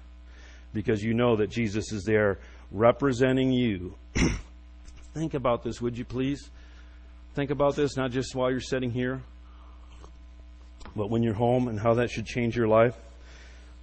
because 0.75 1.01
you 1.01 1.15
know 1.15 1.37
that 1.37 1.51
Jesus 1.51 1.93
is 1.93 2.03
there 2.03 2.41
representing 2.73 3.53
you. 3.53 3.95
Think 5.15 5.35
about 5.35 5.63
this, 5.63 5.81
would 5.81 5.97
you 5.97 6.05
please? 6.05 6.51
Think 7.35 7.51
about 7.51 7.77
this, 7.77 7.97
not 7.97 8.11
just 8.11 8.35
while 8.35 8.51
you're 8.51 8.61
sitting 8.61 8.91
here, 8.91 9.23
but 10.95 11.09
when 11.09 11.23
you're 11.23 11.33
home 11.33 11.69
and 11.69 11.81
how 11.81 11.95
that 11.95 12.11
should 12.11 12.27
change 12.27 12.57
your 12.57 12.69
life. 12.69 12.95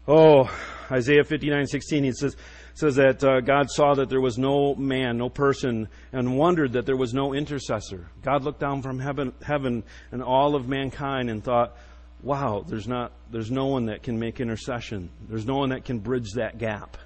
Oh, 0.07 0.49
Isaiah 0.91 1.23
59:16 1.23 2.03
he 2.03 2.11
says 2.11 2.35
says 2.75 2.95
that 2.95 3.23
uh, 3.23 3.41
God 3.41 3.69
saw 3.69 3.93
that 3.95 4.07
there 4.07 4.21
was 4.21 4.37
no 4.37 4.73
man, 4.75 5.17
no 5.17 5.29
person, 5.29 5.89
and 6.13 6.37
wondered 6.37 6.73
that 6.73 6.85
there 6.85 6.95
was 6.95 7.13
no 7.13 7.33
intercessor. 7.33 8.09
God 8.21 8.43
looked 8.43 8.59
down 8.59 8.81
from 8.81 8.99
heaven, 8.99 9.33
heaven 9.43 9.83
and 10.11 10.23
all 10.23 10.55
of 10.55 10.67
mankind 10.67 11.29
and 11.29 11.43
thought, 11.43 11.75
"Wow, 12.21 12.63
there's 12.67 12.87
not, 12.87 13.11
there's 13.31 13.51
no 13.51 13.65
one 13.65 13.87
that 13.87 14.03
can 14.03 14.17
make 14.17 14.39
intercession. 14.39 15.09
There's 15.27 15.45
no 15.45 15.57
one 15.57 15.69
that 15.69 15.85
can 15.85 15.99
bridge 15.99 16.33
that 16.35 16.57
gap." 16.57 16.97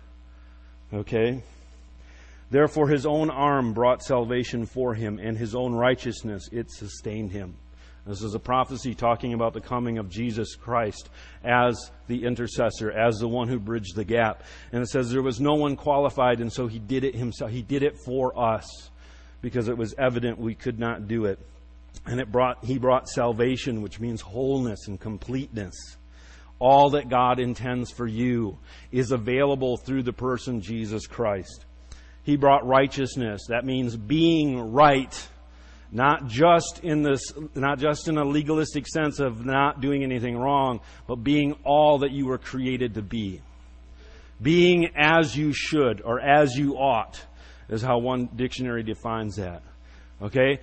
Okay. 0.94 1.42
Therefore, 2.54 2.88
his 2.88 3.08
own 3.08 3.32
arm 3.32 3.74
brought 3.74 4.04
salvation 4.04 4.68
for 4.68 4.94
him, 4.94 5.18
and 5.18 5.36
his 5.36 5.56
own 5.56 5.74
righteousness 5.74 6.50
it 6.52 6.70
sustained 6.70 7.32
him. 7.32 7.56
This 8.06 8.22
is 8.22 8.36
a 8.36 8.40
prophecy 8.40 8.94
talking 8.94 9.34
about 9.34 9.54
the 9.54 9.60
coming 9.60 9.98
of 9.98 10.08
Jesus 10.08 10.54
Christ 10.54 11.10
as 11.44 11.90
the 12.06 12.24
intercessor, 12.24 12.92
as 12.92 13.18
the 13.18 13.28
one 13.28 13.48
who 13.48 13.58
bridged 13.58 13.96
the 13.96 14.04
gap. 14.04 14.44
And 14.72 14.84
it 14.84 14.90
says 14.90 15.10
there 15.10 15.24
was 15.24 15.42
no 15.42 15.56
one 15.56 15.76
qualified, 15.76 16.42
and 16.42 16.54
so 16.54 16.68
he 16.68 16.78
did 16.78 17.04
it 17.04 17.16
himself. 17.16 17.50
He 17.50 17.64
did 17.64 17.82
it 17.82 17.98
for 18.06 18.40
us 18.40 18.92
because 19.42 19.68
it 19.68 19.76
was 19.76 19.96
evident 19.98 20.38
we 20.38 20.54
could 20.54 20.78
not 20.78 21.08
do 21.08 21.26
it. 21.26 21.40
And 22.06 22.20
it 22.20 22.32
brought, 22.32 22.64
he 22.64 22.78
brought 22.78 23.10
salvation, 23.10 23.82
which 23.82 24.00
means 24.00 24.22
wholeness 24.22 24.88
and 24.88 25.00
completeness. 25.00 25.98
All 26.60 26.92
that 26.92 27.10
God 27.10 27.40
intends 27.40 27.90
for 27.90 28.06
you 28.06 28.60
is 28.92 29.12
available 29.12 29.76
through 29.76 30.04
the 30.04 30.14
person 30.14 30.62
Jesus 30.62 31.08
Christ. 31.08 31.66
He 32.24 32.38
brought 32.38 32.66
righteousness. 32.66 33.44
That 33.50 33.66
means 33.66 33.96
being 33.96 34.72
right 34.72 35.28
not 35.94 36.26
just 36.26 36.80
in 36.84 37.04
this, 37.04 37.22
not 37.54 37.78
just 37.78 38.08
in 38.08 38.18
a 38.18 38.26
legalistic 38.26 38.88
sense 38.88 39.20
of 39.20 39.46
not 39.46 39.80
doing 39.80 40.04
anything 40.04 40.36
wrong, 40.36 40.82
but 41.08 41.18
being 41.18 41.56
all 41.64 42.00
that 42.00 42.12
you 42.12 42.26
were 42.26 42.40
created 42.40 42.96
to 42.96 43.04
be. 43.04 43.42
Being 44.42 44.90
as 44.98 45.38
you 45.38 45.54
should 45.54 46.02
or 46.02 46.20
as 46.20 46.56
you 46.56 46.74
ought 46.78 47.24
is 47.70 47.84
how 47.84 48.00
one 48.00 48.28
dictionary 48.36 48.82
defines 48.82 49.36
that. 49.36 49.62
Okay? 50.22 50.60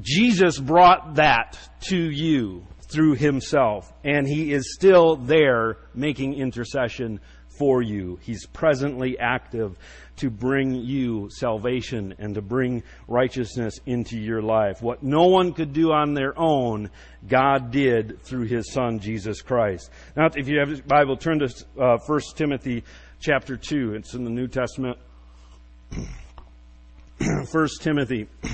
Jesus 0.00 0.58
brought 0.58 1.16
that 1.16 1.58
to 1.88 1.98
you 1.98 2.66
through 2.90 3.14
himself, 3.14 3.92
and 4.02 4.26
he 4.26 4.52
is 4.52 4.74
still 4.74 5.16
there 5.16 5.76
making 5.94 6.34
intercession 6.34 7.20
for 7.58 7.82
you. 7.82 8.18
He's 8.22 8.46
presently 8.46 9.18
active 9.18 9.76
to 10.22 10.30
bring 10.30 10.72
you 10.72 11.28
salvation 11.30 12.14
and 12.20 12.36
to 12.36 12.40
bring 12.40 12.84
righteousness 13.08 13.80
into 13.86 14.16
your 14.16 14.40
life. 14.40 14.80
What 14.80 15.02
no 15.02 15.26
one 15.26 15.52
could 15.52 15.72
do 15.72 15.90
on 15.90 16.14
their 16.14 16.32
own, 16.38 16.90
God 17.26 17.72
did 17.72 18.22
through 18.22 18.44
His 18.44 18.72
Son, 18.72 19.00
Jesus 19.00 19.42
Christ. 19.42 19.90
Now, 20.16 20.28
if 20.36 20.48
you 20.48 20.60
have 20.60 20.70
the 20.70 20.80
Bible, 20.84 21.16
turn 21.16 21.40
to 21.40 21.52
uh, 21.76 21.98
1 22.06 22.20
Timothy 22.36 22.84
chapter 23.18 23.56
2. 23.56 23.94
It's 23.94 24.14
in 24.14 24.22
the 24.22 24.30
New 24.30 24.46
Testament. 24.46 24.96
1 27.18 27.68
Timothy 27.80 28.28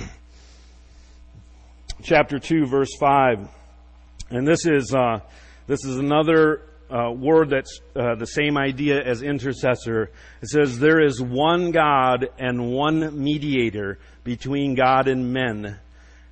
chapter 2.03 2.39
2, 2.39 2.65
verse 2.65 2.97
5. 2.99 3.47
And 4.31 4.49
this 4.49 4.65
is, 4.65 4.95
uh, 4.95 5.21
this 5.67 5.85
is 5.85 5.99
another 5.99 6.63
uh, 6.91 7.11
word 7.11 7.51
that's 7.51 7.81
uh, 7.95 8.15
the 8.15 8.27
same 8.27 8.57
idea 8.57 9.03
as 9.03 9.23
intercessor. 9.23 10.11
It 10.43 10.49
says, 10.49 10.79
There 10.79 11.05
is 11.05 11.21
one 11.21 11.71
God 11.71 12.29
and 12.39 12.73
one 12.73 13.23
mediator 13.23 13.99
between 14.25 14.75
God 14.75 15.09
and 15.09 15.33
men, 15.33 15.79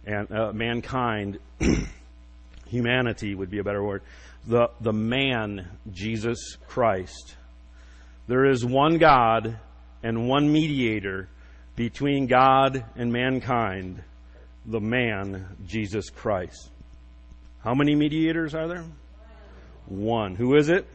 and 0.05 0.31
uh, 0.33 0.53
mankind. 0.53 1.39
Humanity 2.67 3.35
would 3.35 3.51
be 3.51 3.59
a 3.59 3.65
better 3.65 3.83
word. 3.83 4.03
The, 4.47 4.69
the 4.81 4.93
man, 4.93 5.69
Jesus 5.93 6.57
Christ. 6.69 7.37
There 8.29 8.45
is 8.45 8.65
one 8.65 8.99
God 8.99 9.59
and 10.03 10.29
one 10.29 10.51
mediator 10.53 11.29
between 11.77 12.27
God 12.27 12.85
and 12.97 13.13
mankind, 13.13 14.03
the 14.65 14.81
man, 14.81 15.57
Jesus 15.67 16.11
Christ. 16.11 16.71
How 17.63 17.75
many 17.75 17.95
mediators 17.95 18.55
are 18.55 18.69
there? 18.69 18.85
One. 19.89 20.35
Who 20.35 20.57
is 20.57 20.69
it? 20.69 20.87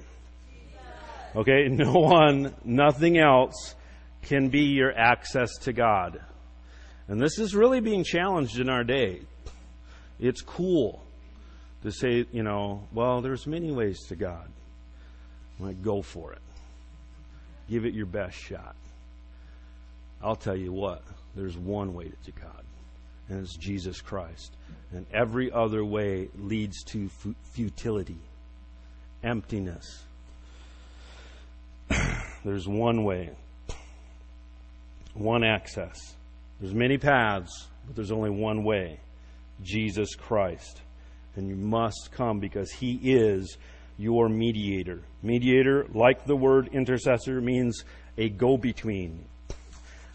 Okay, 1.35 1.67
no 1.69 1.93
one, 1.93 2.53
nothing 2.63 3.17
else 3.17 3.75
can 4.23 4.49
be 4.49 4.65
your 4.65 4.91
access 4.97 5.49
to 5.61 5.73
God. 5.73 6.21
And 7.07 7.19
this 7.19 7.39
is 7.39 7.55
really 7.55 7.79
being 7.79 8.03
challenged 8.03 8.59
in 8.59 8.69
our 8.69 8.83
day. 8.83 9.21
It's 10.19 10.41
cool 10.41 11.01
to 11.83 11.91
say, 11.91 12.25
you 12.31 12.43
know, 12.43 12.83
well, 12.93 13.21
there's 13.21 13.47
many 13.47 13.71
ways 13.71 13.99
to 14.09 14.15
God. 14.15 14.47
Like, 15.59 15.81
go 15.81 16.01
for 16.01 16.33
it. 16.33 16.41
Give 17.69 17.85
it 17.85 17.93
your 17.93 18.05
best 18.05 18.37
shot. 18.37 18.75
I'll 20.23 20.35
tell 20.35 20.55
you 20.55 20.71
what, 20.71 21.01
there's 21.35 21.57
one 21.57 21.93
way 21.95 22.11
to 22.25 22.31
God, 22.31 22.63
and 23.29 23.41
it's 23.41 23.55
Jesus 23.57 24.01
Christ. 24.01 24.53
And 24.91 25.05
every 25.13 25.51
other 25.51 25.83
way 25.83 26.29
leads 26.37 26.83
to 26.85 27.09
futility 27.53 28.19
emptiness. 29.23 30.03
There's 32.43 32.67
one 32.67 33.03
way, 33.03 33.29
one 35.13 35.43
access. 35.43 35.97
There's 36.59 36.73
many 36.73 36.97
paths, 36.97 37.67
but 37.85 37.95
there's 37.95 38.11
only 38.11 38.29
one 38.29 38.63
way 38.63 38.99
Jesus 39.63 40.15
Christ. 40.15 40.81
And 41.35 41.47
you 41.47 41.55
must 41.55 42.09
come 42.11 42.39
because 42.39 42.71
He 42.71 42.99
is 43.03 43.57
your 43.97 44.29
mediator. 44.29 45.01
Mediator, 45.23 45.87
like 45.93 46.25
the 46.25 46.35
word 46.35 46.69
intercessor, 46.71 47.41
means 47.41 47.83
a 48.17 48.29
go 48.29 48.57
between. 48.57 49.25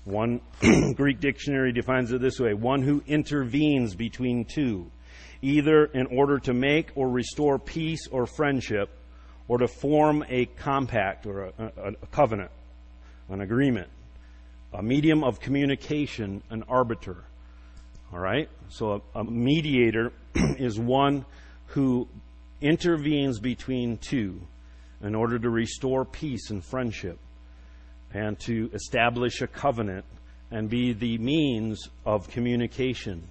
One 0.05 0.41
Greek 0.95 1.19
dictionary 1.21 1.73
defines 1.73 2.13
it 2.13 2.21
this 2.21 2.39
way 2.39 2.55
one 2.55 2.83
who 2.83 3.03
intervenes 3.07 3.95
between 3.95 4.45
two 4.45 4.91
either 5.47 5.85
in 5.85 6.07
order 6.07 6.41
to 6.41 6.53
make 6.53 6.91
or 6.97 7.09
restore 7.09 7.57
peace 7.57 8.09
or 8.09 8.27
friendship, 8.27 8.91
or 9.47 9.59
to 9.59 9.69
form 9.69 10.25
a 10.29 10.47
compact 10.47 11.25
or 11.25 11.53
a, 11.57 11.73
a, 11.77 12.07
covenant, 12.11 12.51
an 13.29 13.41
agreement, 13.41 13.89
a 14.73 14.83
medium 14.83 15.23
of 15.23 15.39
communication, 15.39 16.43
an 16.51 16.65
arbiter. 16.69 17.23
All 18.13 18.19
right? 18.19 18.49
So 18.71 19.03
a, 19.15 19.21
a 19.21 19.25
mediator 19.25 20.13
is 20.35 20.81
one 20.81 21.25
who 21.67 22.09
intervenes 22.61 23.39
between 23.39 23.99
two 23.99 24.41
in 25.01 25.15
order 25.15 25.39
to 25.39 25.49
restore 25.49 26.05
peace 26.05 26.51
and 26.51 26.65
friendship 26.65 27.19
and 28.13 28.37
to 28.41 28.69
establish 28.75 29.43
a 29.43 29.47
covenant 29.47 30.05
and 30.51 30.69
be 30.69 30.93
the 30.93 31.19
means 31.19 31.89
of 32.05 32.29
communication 32.31 33.29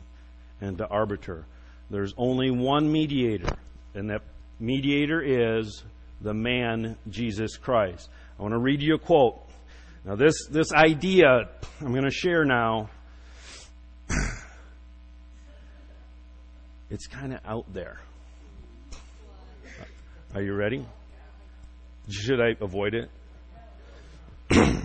and 0.62 0.78
the 0.78 0.88
arbiter. 0.88 1.46
There's 1.90 2.14
only 2.18 2.52
one 2.52 2.92
mediator, 2.92 3.56
and 3.94 4.10
that 4.10 4.22
mediator 4.60 5.22
is 5.22 5.84
the 6.22 6.34
man 6.34 6.98
Jesus 7.10 7.58
Christ. 7.58 8.10
I 8.40 8.42
want 8.42 8.54
to 8.54 8.60
read 8.60 8.82
you 8.82 8.96
a 8.96 9.00
quote. 9.00 9.42
Now, 10.04 10.16
this, 10.16 10.34
this 10.50 10.72
idea 10.74 11.50
I'm 11.82 11.92
going 11.92 12.04
to 12.04 12.12
share 12.12 12.46
now, 12.46 12.90
it's 16.90 17.08
kind 17.08 17.34
of 17.34 17.40
out 17.46 17.72
there. 17.74 18.00
Are 20.34 20.42
you 20.42 20.54
ready? 20.54 20.86
Should 22.10 22.42
I 22.42 22.56
avoid 22.60 22.94
it? 22.94 23.10
I 24.52 24.82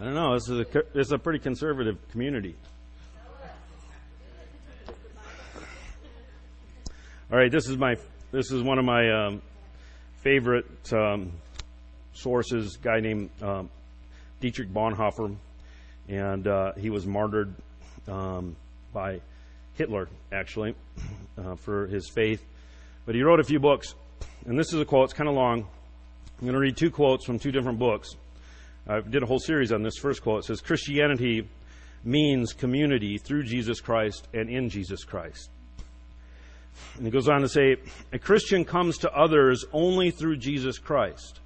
don't 0.00 0.14
know. 0.14 0.34
This 0.34 0.48
is 0.48 0.60
a, 0.60 0.64
this 0.94 1.06
is 1.06 1.12
a 1.12 1.18
pretty 1.18 1.38
conservative 1.38 1.96
community. 2.10 2.56
All 7.32 7.38
right, 7.38 7.50
this 7.50 7.66
is 7.66 7.78
my 7.78 7.96
this 8.30 8.52
is 8.52 8.62
one 8.62 8.78
of 8.78 8.84
my 8.84 9.10
um, 9.10 9.40
favorite 10.16 10.66
um, 10.92 11.32
sources. 12.12 12.76
Guy 12.76 13.00
named 13.00 13.30
um, 13.40 13.70
Dietrich 14.40 14.68
Bonhoeffer, 14.68 15.34
and 16.10 16.46
uh, 16.46 16.72
he 16.74 16.90
was 16.90 17.06
martyred 17.06 17.54
um, 18.06 18.54
by 18.92 19.22
Hitler, 19.78 20.10
actually, 20.30 20.74
uh, 21.38 21.54
for 21.54 21.86
his 21.86 22.10
faith. 22.10 22.44
But 23.06 23.14
he 23.14 23.22
wrote 23.22 23.40
a 23.40 23.44
few 23.44 23.58
books, 23.58 23.94
and 24.44 24.58
this 24.58 24.74
is 24.74 24.80
a 24.80 24.84
quote. 24.84 25.04
It's 25.04 25.14
kind 25.14 25.30
of 25.30 25.34
long. 25.34 25.60
I'm 25.60 26.46
going 26.46 26.52
to 26.52 26.60
read 26.60 26.76
two 26.76 26.90
quotes 26.90 27.24
from 27.24 27.38
two 27.38 27.50
different 27.50 27.78
books. 27.78 28.10
I 28.86 29.00
did 29.00 29.22
a 29.22 29.26
whole 29.26 29.40
series 29.40 29.72
on 29.72 29.82
this 29.82 29.96
first 29.96 30.20
quote. 30.20 30.40
It 30.40 30.48
says, 30.48 30.60
Christianity 30.60 31.48
means 32.04 32.52
community 32.52 33.16
through 33.16 33.44
Jesus 33.44 33.80
Christ 33.80 34.28
and 34.34 34.50
in 34.50 34.68
Jesus 34.68 35.02
Christ. 35.02 35.48
And 36.96 37.06
he 37.06 37.10
goes 37.10 37.28
on 37.28 37.40
to 37.40 37.48
say, 37.48 37.76
a 38.12 38.18
Christian 38.18 38.64
comes 38.64 38.98
to 38.98 39.12
others 39.12 39.64
only 39.72 40.10
through 40.10 40.36
Jesus 40.36 40.78
Christ. 40.78 41.40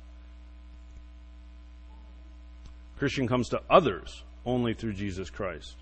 A 2.97 2.99
Christian 2.99 3.29
comes 3.29 3.49
to 3.51 3.61
others 3.71 4.23
only 4.45 4.75
through 4.75 4.95
Jesus 4.95 5.31
Christ. 5.31 5.75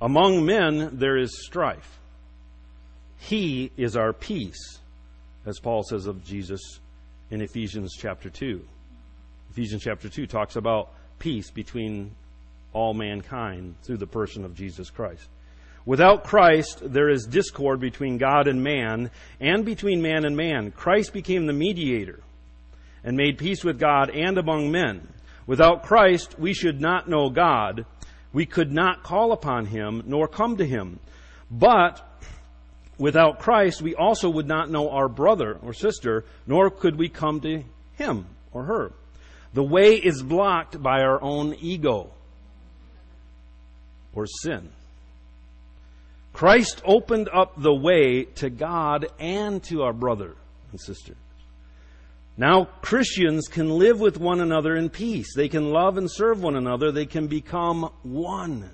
Among 0.00 0.44
men 0.44 0.98
there 0.98 1.16
is 1.16 1.44
strife. 1.44 1.98
He 3.18 3.72
is 3.76 3.96
our 3.96 4.12
peace, 4.12 4.78
as 5.46 5.58
Paul 5.58 5.82
says 5.82 6.06
of 6.06 6.24
Jesus 6.24 6.80
in 7.30 7.40
Ephesians 7.40 7.94
chapter 7.98 8.28
2. 8.28 8.62
Ephesians 9.50 9.82
chapter 9.82 10.08
2 10.08 10.26
talks 10.26 10.56
about 10.56 10.92
peace 11.18 11.50
between 11.50 12.14
all 12.72 12.92
mankind 12.92 13.74
through 13.82 13.96
the 13.96 14.06
person 14.06 14.44
of 14.44 14.54
Jesus 14.54 14.90
Christ. 14.90 15.28
Without 15.86 16.24
Christ, 16.24 16.82
there 16.82 17.08
is 17.08 17.24
discord 17.24 17.80
between 17.80 18.18
God 18.18 18.48
and 18.48 18.62
man, 18.62 19.10
and 19.40 19.64
between 19.64 20.02
man 20.02 20.24
and 20.24 20.36
man. 20.36 20.72
Christ 20.72 21.12
became 21.12 21.46
the 21.46 21.52
mediator 21.52 22.20
and 23.04 23.16
made 23.16 23.38
peace 23.38 23.64
with 23.64 23.78
God 23.78 24.10
and 24.10 24.36
among 24.36 24.70
men. 24.70 25.08
Without 25.46 25.84
Christ, 25.84 26.38
we 26.38 26.52
should 26.52 26.80
not 26.80 27.08
know 27.08 27.30
God. 27.30 27.86
We 28.32 28.46
could 28.46 28.72
not 28.72 29.04
call 29.04 29.30
upon 29.32 29.66
Him, 29.66 30.02
nor 30.06 30.26
come 30.26 30.56
to 30.56 30.66
Him. 30.66 30.98
But 31.50 32.04
without 32.98 33.38
Christ, 33.38 33.80
we 33.80 33.94
also 33.94 34.28
would 34.28 34.48
not 34.48 34.70
know 34.70 34.90
our 34.90 35.08
brother 35.08 35.58
or 35.62 35.72
sister, 35.72 36.24
nor 36.46 36.70
could 36.70 36.96
we 36.96 37.08
come 37.08 37.40
to 37.40 37.62
him 37.96 38.26
or 38.52 38.64
her. 38.64 38.92
The 39.54 39.62
way 39.62 39.94
is 39.94 40.22
blocked 40.22 40.82
by 40.82 41.00
our 41.00 41.22
own 41.22 41.54
ego 41.60 42.10
or 44.14 44.26
sin. 44.26 44.68
Christ 46.36 46.82
opened 46.84 47.30
up 47.32 47.54
the 47.56 47.72
way 47.72 48.24
to 48.24 48.50
God 48.50 49.06
and 49.18 49.62
to 49.64 49.84
our 49.84 49.94
brother 49.94 50.36
and 50.70 50.78
sister. 50.78 51.14
Now 52.36 52.66
Christians 52.82 53.48
can 53.48 53.70
live 53.70 54.00
with 54.00 54.20
one 54.20 54.42
another 54.42 54.76
in 54.76 54.90
peace. 54.90 55.34
They 55.34 55.48
can 55.48 55.70
love 55.70 55.96
and 55.96 56.10
serve 56.10 56.42
one 56.42 56.54
another. 56.54 56.92
They 56.92 57.06
can 57.06 57.26
become 57.26 57.90
one. 58.02 58.68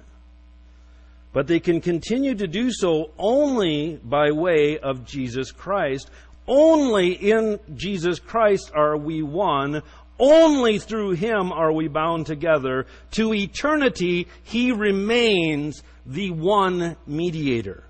But 1.33 1.47
they 1.47 1.61
can 1.61 1.81
continue 1.81 2.35
to 2.35 2.49
do 2.49 2.73
so 2.73 3.13
only 3.17 4.01
by 4.03 4.33
way 4.33 4.81
of 4.81 5.07
Jesus 5.07 5.53
Christ. 5.53 6.11
Only 6.49 7.13
in 7.13 7.61
Jesus 7.77 8.19
Christ 8.19 8.73
are 8.75 8.97
we 8.97 9.23
one. 9.23 9.83
Only 10.23 10.79
through 10.79 11.13
Him 11.13 11.51
are 11.51 11.73
we 11.73 11.89
bound 11.89 12.27
together. 12.27 12.87
To 13.13 13.35
eternity, 13.35 14.29
He 14.45 14.71
remains 14.71 15.83
the 16.07 16.31
one 16.31 16.97
mediator. 17.09 17.83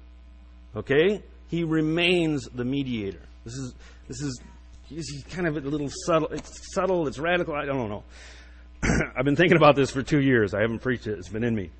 Okay? 0.74 1.22
He 1.48 1.62
remains 1.62 2.48
the 2.48 2.64
mediator. 2.64 3.20
This 3.44 3.54
is, 3.54 3.74
this 4.08 4.22
is, 4.22 5.24
kind 5.30 5.46
of 5.46 5.58
a 5.58 5.60
little 5.60 5.90
subtle. 6.06 6.28
It's 6.28 6.72
subtle, 6.74 7.06
it's 7.06 7.18
radical, 7.18 7.54
I 7.54 7.66
don't 7.66 7.90
know. 7.90 8.04
I've 9.16 9.26
been 9.26 9.36
thinking 9.36 9.58
about 9.58 9.76
this 9.76 9.90
for 9.90 10.02
two 10.02 10.20
years. 10.20 10.54
I 10.54 10.62
haven't 10.62 10.78
preached 10.78 11.06
it. 11.06 11.18
It's 11.18 11.28
been 11.28 11.44
in 11.44 11.54
me. 11.54 11.70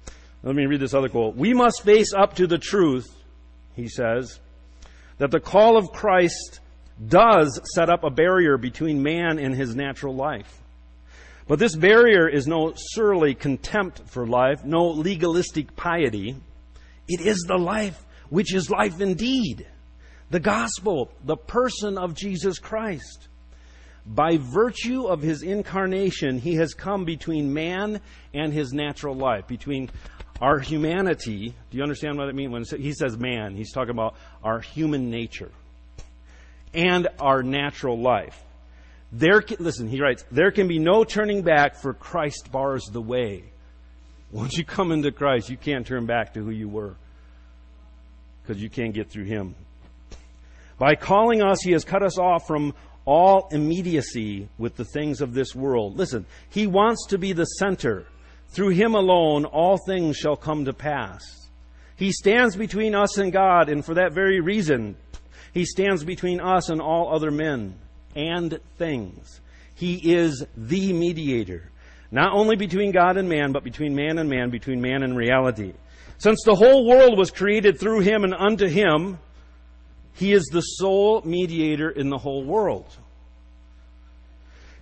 Let 0.43 0.55
me 0.55 0.67
read 0.67 0.81
this 0.81 0.93
other 0.93 1.09
quote. 1.09 1.35
We 1.35 1.55
must 1.55 1.83
face 1.83 2.13
up 2.13 2.35
to 2.35 2.47
the 2.47 2.59
truth, 2.59 3.07
he 3.75 3.89
says, 3.89 4.39
that 5.17 5.31
the 5.31 5.41
call 5.41 5.79
of 5.79 5.93
Christ 5.93 6.61
does 7.09 7.61
set 7.75 7.89
up 7.89 8.05
a 8.05 8.11
barrier 8.11 8.57
between 8.59 9.03
man 9.03 9.39
and 9.39 9.55
his 9.55 9.75
natural 9.75 10.15
life. 10.15 10.61
But 11.49 11.59
this 11.59 11.75
barrier 11.75 12.29
is 12.29 12.47
no 12.47 12.73
surly 12.77 13.35
contempt 13.35 14.03
for 14.07 14.27
life, 14.27 14.65
no 14.65 14.89
legalistic 14.89 15.75
piety. 15.75 16.37
It 17.09 17.21
is 17.21 17.45
the 17.47 17.59
life 17.59 18.05
which 18.31 18.55
is 18.55 18.71
life 18.71 19.01
indeed. 19.01 19.67
The 20.31 20.41
gospel, 20.41 21.11
the 21.25 21.37
person 21.37 21.99
of 21.99 22.15
Jesus 22.15 22.59
Christ. 22.59 23.29
By 24.07 24.39
virtue 24.39 25.07
of 25.07 25.21
his 25.21 25.43
incarnation, 25.43 26.39
he 26.39 26.55
has 26.55 26.75
come 26.75 27.05
between 27.05 27.53
man 27.53 28.01
and 28.33 28.53
his 28.53 28.73
natural 28.73 29.15
life, 29.15 29.47
between 29.47 29.91
our 30.41 30.59
humanity. 30.59 31.55
Do 31.71 31.77
you 31.77 31.83
understand 31.83 32.19
what 32.19 32.29
I 32.29 32.33
mean? 32.33 32.51
When 32.51 32.65
he 32.65 32.93
says 32.93 33.17
man, 33.17 33.55
he's 33.55 33.73
talking 33.73 33.91
about 33.91 34.17
our 34.43 34.61
human 34.61 35.11
nature 35.11 35.53
and 36.75 37.09
our 37.21 37.43
natural 37.43 37.99
life. 37.99 38.43
There, 39.13 39.43
can, 39.43 39.59
listen, 39.61 39.89
he 39.89 40.01
writes, 40.01 40.25
there 40.31 40.51
can 40.51 40.69
be 40.69 40.79
no 40.79 41.05
turning 41.05 41.43
back 41.43 41.77
for 41.77 41.93
Christ 41.93 42.51
bars 42.51 42.85
the 42.91 43.03
way. 43.03 43.45
Once 44.31 44.57
you 44.57 44.65
come 44.65 44.91
into 44.91 45.13
Christ, 45.13 45.51
you 45.51 45.59
can't 45.59 45.87
turn 45.87 46.07
back 46.07 46.35
to 46.35 46.43
who 46.43 46.51
you 46.51 46.69
were 46.69 46.95
because 48.43 48.63
you 48.63 48.71
can't 48.71 48.95
get 48.95 49.11
through 49.11 49.25
him. 49.25 49.55
By 50.79 50.95
calling 50.95 51.43
us, 51.43 51.61
he 51.63 51.73
has 51.73 51.85
cut 51.85 52.03
us 52.03 52.19
off 52.19 52.47
from 52.47 52.75
all 53.05 53.49
immediacy 53.51 54.49
with 54.59 54.77
the 54.77 54.85
things 54.85 55.21
of 55.21 55.35
this 55.35 55.55
world. 55.55 55.99
Listen, 55.99 56.25
he 56.49 56.67
wants 56.67 57.07
to 57.09 57.19
be 57.19 57.33
the 57.33 57.45
center. 57.45 58.07
Through 58.49 58.71
him 58.71 58.95
alone, 58.95 59.45
all 59.45 59.79
things 59.87 60.17
shall 60.17 60.37
come 60.37 60.65
to 60.65 60.73
pass. 60.73 61.23
He 61.97 62.13
stands 62.13 62.57
between 62.57 62.95
us 62.95 63.19
and 63.19 63.33
God, 63.33 63.69
and 63.69 63.85
for 63.85 63.95
that 63.95 64.13
very 64.13 64.41
reason, 64.41 64.97
he 65.53 65.65
stands 65.65 66.05
between 66.05 66.41
us 66.41 66.69
and 66.69 66.81
all 66.81 67.15
other 67.15 67.31
men 67.31 67.75
and 68.17 68.59
things. 68.79 69.41
He 69.75 70.15
is 70.15 70.45
the 70.57 70.93
mediator, 70.93 71.71
not 72.11 72.33
only 72.33 72.57
between 72.57 72.93
God 72.93 73.17
and 73.17 73.29
man, 73.29 73.53
but 73.53 73.65
between 73.65 73.95
man 73.95 74.19
and 74.19 74.29
man, 74.29 74.51
between 74.51 74.81
man 74.81 75.03
and 75.03 75.17
reality. 75.17 75.73
Since 76.19 76.43
the 76.45 76.55
whole 76.55 76.87
world 76.87 77.19
was 77.19 77.31
created 77.31 77.81
through 77.81 78.01
him 78.01 78.25
and 78.25 78.35
unto 78.35 78.69
him, 78.69 79.19
he 80.15 80.33
is 80.33 80.45
the 80.53 80.61
sole 80.61 81.23
mediator 81.23 81.91
in 81.91 82.11
the 82.11 82.19
whole 82.19 82.45
world. 82.45 82.87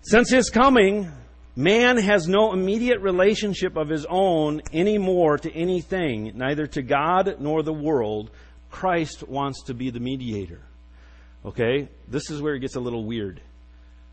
Since 0.02 0.30
his 0.30 0.50
coming, 0.50 1.10
man 1.56 1.98
has 1.98 2.26
no 2.26 2.52
immediate 2.52 3.00
relationship 3.00 3.76
of 3.76 3.88
his 3.88 4.06
own 4.08 4.60
anymore 4.72 5.38
to 5.38 5.52
anything, 5.52 6.32
neither 6.34 6.66
to 6.68 6.82
God 6.82 7.36
nor 7.38 7.62
the 7.62 7.72
world. 7.72 8.30
Christ 8.70 9.26
wants 9.28 9.64
to 9.64 9.74
be 9.74 9.90
the 9.90 10.00
mediator. 10.00 10.60
Okay? 11.44 11.88
This 12.08 12.30
is 12.30 12.40
where 12.40 12.54
it 12.54 12.60
gets 12.60 12.76
a 12.76 12.80
little 12.80 13.04
weird. 13.04 13.40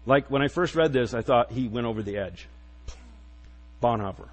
Like 0.05 0.31
when 0.31 0.41
I 0.41 0.47
first 0.47 0.75
read 0.75 0.93
this, 0.93 1.13
I 1.13 1.21
thought 1.21 1.51
he 1.51 1.67
went 1.67 1.85
over 1.85 2.01
the 2.01 2.17
edge. 2.17 2.47
Bonhoeffer. 3.81 4.29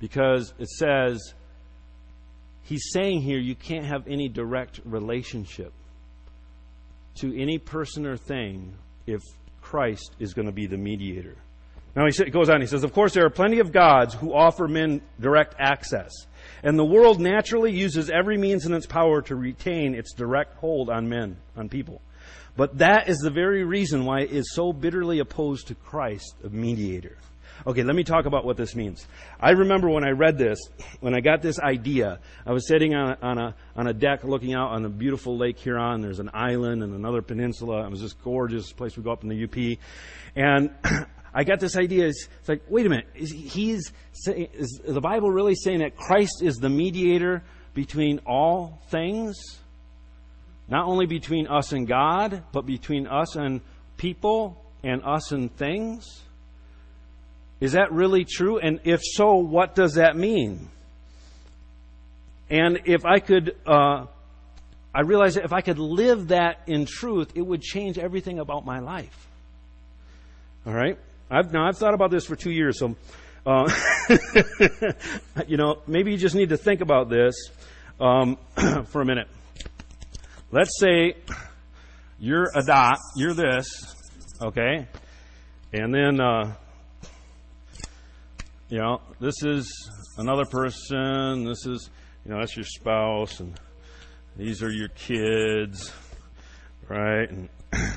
Because 0.00 0.52
it 0.58 0.68
says, 0.68 1.32
he's 2.62 2.90
saying 2.92 3.22
here 3.22 3.38
you 3.38 3.54
can't 3.54 3.86
have 3.86 4.06
any 4.08 4.28
direct 4.28 4.80
relationship 4.84 5.72
to 7.16 7.40
any 7.40 7.58
person 7.58 8.04
or 8.06 8.16
thing 8.16 8.74
if 9.06 9.20
Christ 9.62 10.14
is 10.18 10.34
going 10.34 10.46
to 10.46 10.52
be 10.52 10.66
the 10.66 10.76
mediator. 10.76 11.36
Now 11.96 12.06
he 12.06 12.30
goes 12.30 12.50
on, 12.50 12.60
he 12.60 12.66
says, 12.66 12.82
Of 12.82 12.92
course, 12.92 13.14
there 13.14 13.24
are 13.24 13.30
plenty 13.30 13.60
of 13.60 13.70
gods 13.70 14.14
who 14.14 14.34
offer 14.34 14.66
men 14.66 15.00
direct 15.20 15.54
access. 15.58 16.10
And 16.64 16.78
the 16.78 16.84
world 16.84 17.20
naturally 17.20 17.72
uses 17.72 18.10
every 18.10 18.38
means 18.38 18.64
in 18.64 18.72
its 18.72 18.86
power 18.86 19.20
to 19.22 19.36
retain 19.36 19.94
its 19.94 20.14
direct 20.14 20.56
hold 20.56 20.88
on 20.88 21.10
men, 21.10 21.36
on 21.56 21.68
people. 21.68 22.00
But 22.56 22.78
that 22.78 23.08
is 23.08 23.18
the 23.18 23.30
very 23.30 23.64
reason 23.64 24.06
why 24.06 24.20
it 24.20 24.30
is 24.30 24.54
so 24.54 24.72
bitterly 24.72 25.18
opposed 25.18 25.68
to 25.68 25.74
Christ, 25.74 26.34
a 26.42 26.48
mediator. 26.48 27.18
Okay, 27.66 27.82
let 27.82 27.94
me 27.94 28.02
talk 28.02 28.26
about 28.26 28.44
what 28.44 28.56
this 28.56 28.74
means. 28.74 29.06
I 29.40 29.50
remember 29.50 29.88
when 29.88 30.04
I 30.04 30.10
read 30.10 30.38
this, 30.38 30.58
when 31.00 31.14
I 31.14 31.20
got 31.20 31.42
this 31.42 31.58
idea, 31.58 32.18
I 32.46 32.52
was 32.52 32.66
sitting 32.66 32.94
on 32.94 33.12
a, 33.12 33.18
on 33.22 33.38
a, 33.38 33.54
on 33.76 33.86
a 33.86 33.92
deck 33.92 34.24
looking 34.24 34.54
out 34.54 34.70
on 34.70 34.84
a 34.84 34.88
beautiful 34.88 35.36
Lake 35.36 35.58
Huron. 35.58 36.00
There's 36.00 36.18
an 36.18 36.30
island 36.34 36.82
and 36.82 36.94
another 36.94 37.22
peninsula. 37.22 37.84
It 37.84 37.90
was 37.90 38.00
this 38.00 38.12
gorgeous 38.12 38.72
place 38.72 38.96
we 38.96 39.02
go 39.02 39.12
up 39.12 39.22
in 39.22 39.28
the 39.28 39.44
UP. 39.44 39.78
And 40.36 40.70
I 41.34 41.44
got 41.44 41.60
this 41.60 41.76
idea. 41.76 42.06
It's, 42.06 42.28
like, 42.46 42.62
wait 42.68 42.86
a 42.86 42.88
minute. 42.88 43.08
Is, 43.14 43.32
he's 43.32 43.92
saying, 44.12 44.48
is 44.54 44.80
the 44.86 45.00
Bible 45.00 45.30
really 45.30 45.54
saying 45.54 45.80
that 45.80 45.96
Christ 45.96 46.42
is 46.42 46.56
the 46.56 46.68
mediator 46.68 47.42
between 47.74 48.20
all 48.26 48.80
things? 48.88 49.36
Not 50.68 50.86
only 50.86 51.06
between 51.06 51.48
us 51.48 51.72
and 51.72 51.86
God, 51.86 52.44
but 52.52 52.64
between 52.66 53.06
us 53.06 53.36
and 53.36 53.60
people 53.96 54.64
and 54.82 55.02
us 55.04 55.32
and 55.32 55.54
things? 55.56 56.22
Is 57.60 57.72
that 57.72 57.92
really 57.92 58.24
true? 58.24 58.58
And 58.58 58.80
if 58.84 59.00
so, 59.02 59.36
what 59.36 59.74
does 59.74 59.94
that 59.94 60.16
mean? 60.16 60.68
And 62.48 62.82
if 62.84 63.04
I 63.04 63.18
could 63.18 63.56
uh, 63.66 64.06
I 64.94 65.00
realized 65.00 65.36
that 65.36 65.44
if 65.44 65.52
I 65.52 65.60
could 65.60 65.78
live 65.78 66.28
that 66.28 66.60
in 66.66 66.86
truth, 66.86 67.32
it 67.34 67.42
would 67.42 67.60
change 67.60 67.98
everything 67.98 68.38
about 68.38 68.64
my 68.64 68.78
life. 68.78 69.28
All 70.64 70.72
right? 70.72 70.96
I've, 71.30 71.52
now, 71.52 71.66
I've 71.66 71.78
thought 71.78 71.94
about 71.94 72.10
this 72.10 72.26
for 72.26 72.36
two 72.36 72.50
years, 72.50 72.78
so, 72.78 72.96
uh, 73.46 73.70
you 75.46 75.56
know, 75.56 75.82
maybe 75.86 76.12
you 76.12 76.18
just 76.18 76.34
need 76.34 76.50
to 76.50 76.56
think 76.56 76.80
about 76.80 77.08
this 77.08 77.34
um, 78.00 78.38
for 78.86 79.00
a 79.00 79.04
minute. 79.04 79.28
Let's 80.50 80.78
say 80.78 81.14
you're 82.18 82.50
a 82.54 82.62
dot, 82.62 82.98
you're 83.16 83.34
this, 83.34 83.66
okay? 84.40 84.86
And 85.72 85.94
then, 85.94 86.20
uh, 86.20 86.54
you 88.68 88.78
know, 88.78 89.00
this 89.20 89.42
is 89.42 89.90
another 90.18 90.44
person, 90.44 91.44
this 91.44 91.66
is, 91.66 91.90
you 92.24 92.32
know, 92.32 92.40
that's 92.40 92.56
your 92.56 92.64
spouse, 92.64 93.40
and 93.40 93.58
these 94.36 94.62
are 94.62 94.70
your 94.70 94.88
kids, 94.88 95.92
right? 96.88 97.30
And 97.30 97.48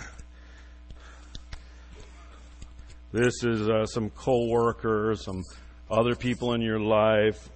this 3.11 3.43
is 3.43 3.69
uh, 3.69 3.85
some 3.85 4.09
coworkers, 4.09 5.23
some 5.23 5.41
other 5.89 6.15
people 6.15 6.53
in 6.53 6.61
your 6.61 6.79
life. 6.79 7.49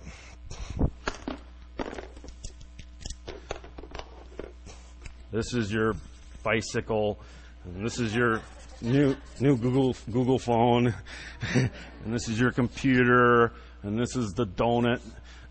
This 5.32 5.54
is 5.54 5.72
your 5.72 5.96
bicycle, 6.44 7.20
and 7.66 7.86
this 7.86 8.00
is 8.00 8.16
your 8.16 8.42
new 8.82 9.16
new 9.40 9.58
Google 9.58 9.96
Google 10.12 10.40
phone, 10.40 10.94
and 11.54 11.72
this 12.06 12.30
is 12.30 12.40
your 12.40 12.52
computer, 12.52 13.54
and 13.84 14.00
this 14.00 14.16
is 14.16 14.32
the 14.34 14.46
donut, 14.46 15.02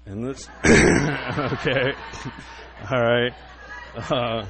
and 0.07 0.25
this. 0.25 0.49
okay, 0.67 1.93
all 2.91 3.03
right. 3.03 3.33
Uh, 3.97 4.47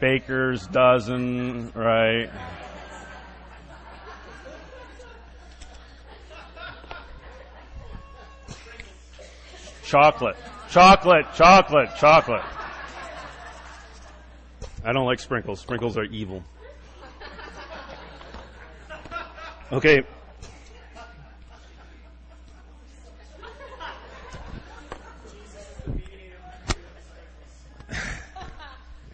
baker's 0.00 0.66
dozen, 0.66 1.72
right? 1.74 2.30
Chocolate, 9.84 10.36
chocolate, 10.68 11.26
chocolate, 11.34 11.90
chocolate. 11.96 12.44
I 14.84 14.92
don't 14.92 15.06
like 15.06 15.18
sprinkles. 15.18 15.60
Sprinkles 15.60 15.96
are 15.96 16.04
evil. 16.04 16.42
Okay. 19.72 20.02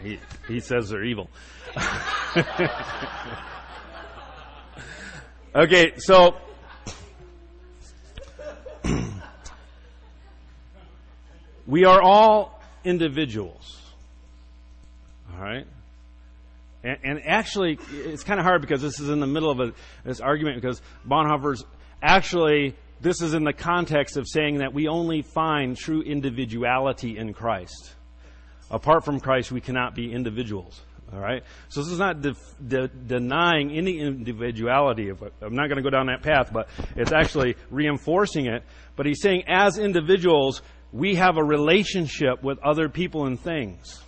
He, 0.05 0.21
he 0.47 0.61
says 0.61 0.91
they're 0.91 1.03
evil. 1.03 1.31
okay, 5.55 5.95
so 5.97 6.37
we 11.67 11.85
are 11.87 12.03
all 12.03 12.63
individuals. 12.85 13.81
All 15.33 15.41
right? 15.41 15.67
And, 16.83 16.99
and 17.03 17.23
actually, 17.27 17.79
it's 17.91 18.25
kind 18.25 18.39
of 18.39 18.45
hard 18.45 18.61
because 18.61 18.83
this 18.83 19.01
is 19.01 19.09
in 19.09 19.21
the 19.21 19.27
middle 19.27 19.51
of 19.51 19.59
a, 19.59 19.73
this 20.05 20.21
argument 20.21 20.61
because 20.61 20.83
Bonhoeffer's 21.09 21.65
actually, 22.03 22.77
this 23.01 23.23
is 23.23 23.33
in 23.33 23.45
the 23.45 23.55
context 23.55 24.19
of 24.19 24.27
saying 24.29 24.59
that 24.59 24.75
we 24.75 24.87
only 24.87 25.23
find 25.23 25.79
true 25.79 26.03
individuality 26.03 27.17
in 27.17 27.33
Christ. 27.33 27.95
Apart 28.71 29.05
from 29.05 29.21
Christ, 29.21 29.53
we 29.53 29.61
cannot 29.61 29.95
be 29.95 30.13
individuals. 30.13 30.81
All 31.13 31.21
right? 31.21 31.45
So 31.69 31.81
this 31.83 31.93
is 31.93 31.99
not 31.99 32.23
de- 32.23 32.37
de- 32.67 32.89
denying 32.89 33.71
any 33.73 34.01
individuality. 34.01 35.11
Of, 35.11 35.23
I'm 35.43 35.55
not 35.55 35.69
going 35.69 35.77
to 35.77 35.83
go 35.83 35.91
down 35.91 36.07
that 36.07 36.23
path, 36.23 36.51
but 36.53 36.69
it's 36.97 37.13
actually 37.13 37.57
reinforcing 37.71 38.47
it. 38.47 38.65
But 38.97 39.07
he's 39.07 39.21
saying 39.21 39.45
as 39.47 39.79
individuals, 39.79 40.63
we 40.93 41.17
have 41.17 41.37
a 41.37 41.45
relationship 41.45 42.43
with 42.43 42.59
other 42.61 42.89
people 42.89 43.27
and 43.27 43.39
things. 43.39 44.01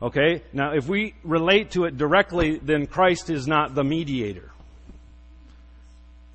Okay? 0.00 0.42
Now, 0.52 0.74
if 0.74 0.88
we 0.88 1.14
relate 1.24 1.72
to 1.72 1.84
it 1.84 1.96
directly, 1.96 2.58
then 2.58 2.86
Christ 2.86 3.30
is 3.30 3.46
not 3.46 3.74
the 3.74 3.84
mediator. 3.84 4.50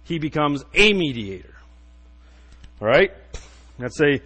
He 0.04 0.20
becomes 0.20 0.64
a 0.74 0.94
mediator. 0.94 1.54
All 2.82 2.88
right? 2.88 3.12
Let's 3.78 3.98
say, 3.98 4.22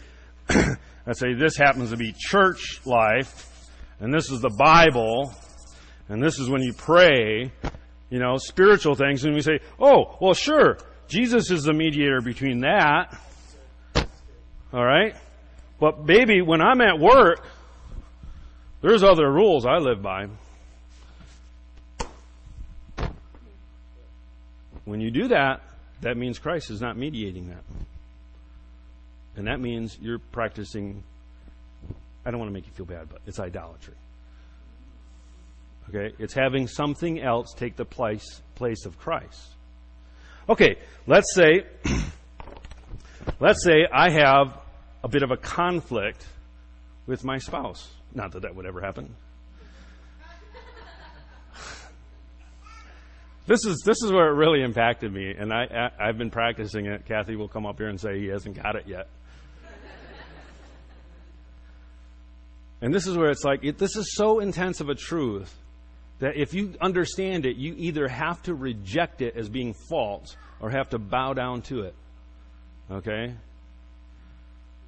let's 1.05 1.19
say 1.19 1.33
this 1.33 1.57
happens 1.57 1.91
to 1.91 1.97
be 1.97 2.13
church 2.17 2.81
life, 2.85 3.69
and 3.99 4.13
this 4.13 4.29
is 4.29 4.41
the 4.41 4.49
Bible, 4.49 5.33
and 6.09 6.21
this 6.21 6.39
is 6.39 6.49
when 6.49 6.61
you 6.61 6.73
pray, 6.73 7.51
you 8.09 8.19
know, 8.19 8.37
spiritual 8.37 8.95
things, 8.95 9.23
and 9.23 9.33
we 9.33 9.41
say, 9.41 9.59
oh, 9.79 10.17
well, 10.19 10.33
sure, 10.33 10.77
Jesus 11.07 11.51
is 11.51 11.63
the 11.63 11.73
mediator 11.73 12.21
between 12.21 12.61
that. 12.61 13.17
All 14.73 14.83
right? 14.83 15.15
But 15.79 16.05
baby, 16.05 16.41
when 16.41 16.61
I'm 16.61 16.81
at 16.81 16.99
work, 16.99 17.45
there's 18.81 19.03
other 19.03 19.31
rules 19.31 19.65
I 19.65 19.77
live 19.77 20.01
by. 20.01 20.27
When 24.85 25.01
you 25.01 25.09
do 25.09 25.29
that, 25.29 25.61
that 26.01 26.17
means 26.17 26.37
Christ 26.37 26.69
is 26.69 26.81
not 26.81 26.97
mediating 26.97 27.49
that. 27.49 27.63
And 29.35 29.47
that 29.47 29.59
means 29.59 29.97
you're 30.01 30.19
practicing, 30.19 31.03
I 32.25 32.31
don't 32.31 32.39
want 32.39 32.49
to 32.49 32.53
make 32.53 32.65
you 32.65 32.73
feel 32.73 32.85
bad, 32.85 33.09
but 33.09 33.21
it's 33.25 33.39
idolatry. 33.39 33.95
Okay? 35.89 36.15
It's 36.19 36.33
having 36.33 36.67
something 36.67 37.21
else 37.21 37.53
take 37.55 37.75
the 37.75 37.85
place, 37.85 38.41
place 38.55 38.85
of 38.85 38.97
Christ. 38.97 39.55
Okay, 40.47 40.77
let's 41.07 41.33
say, 41.33 41.65
let's 43.39 43.63
say 43.63 43.87
I 43.91 44.11
have 44.11 44.59
a 45.03 45.07
bit 45.07 45.23
of 45.23 45.31
a 45.31 45.37
conflict 45.37 46.25
with 47.07 47.23
my 47.23 47.39
spouse. 47.39 47.91
Not 48.13 48.31
that 48.33 48.43
that 48.43 48.55
would 48.55 48.65
ever 48.65 48.79
happen. 48.79 49.15
this 53.47 53.65
is 53.65 53.81
this 53.85 54.01
is 54.03 54.11
where 54.11 54.27
it 54.27 54.35
really 54.35 54.61
impacted 54.61 55.11
me, 55.11 55.31
and 55.31 55.51
I, 55.51 55.89
I 55.99 56.07
have 56.07 56.17
been 56.17 56.31
practicing 56.31 56.85
it. 56.85 57.05
Kathy 57.05 57.35
will 57.35 57.49
come 57.49 57.65
up 57.65 57.79
here 57.79 57.89
and 57.89 57.99
say 57.99 58.19
he 58.19 58.27
hasn't 58.27 58.61
got 58.61 58.75
it 58.75 58.87
yet. 58.87 59.07
And 62.81 62.93
this 62.93 63.07
is 63.07 63.17
where 63.17 63.29
it's 63.29 63.43
like 63.43 63.63
it, 63.63 63.77
this 63.77 63.95
is 63.95 64.15
so 64.15 64.39
intense 64.39 64.81
of 64.81 64.89
a 64.89 64.95
truth 64.95 65.53
that 66.19 66.37
if 66.37 66.53
you 66.53 66.73
understand 66.81 67.45
it, 67.45 67.57
you 67.57 67.75
either 67.77 68.07
have 68.07 68.41
to 68.43 68.53
reject 68.53 69.21
it 69.21 69.35
as 69.35 69.49
being 69.49 69.73
false 69.89 70.35
or 70.59 70.69
have 70.69 70.89
to 70.89 70.99
bow 70.99 71.33
down 71.33 71.61
to 71.63 71.81
it. 71.81 71.95
Okay? 72.89 73.33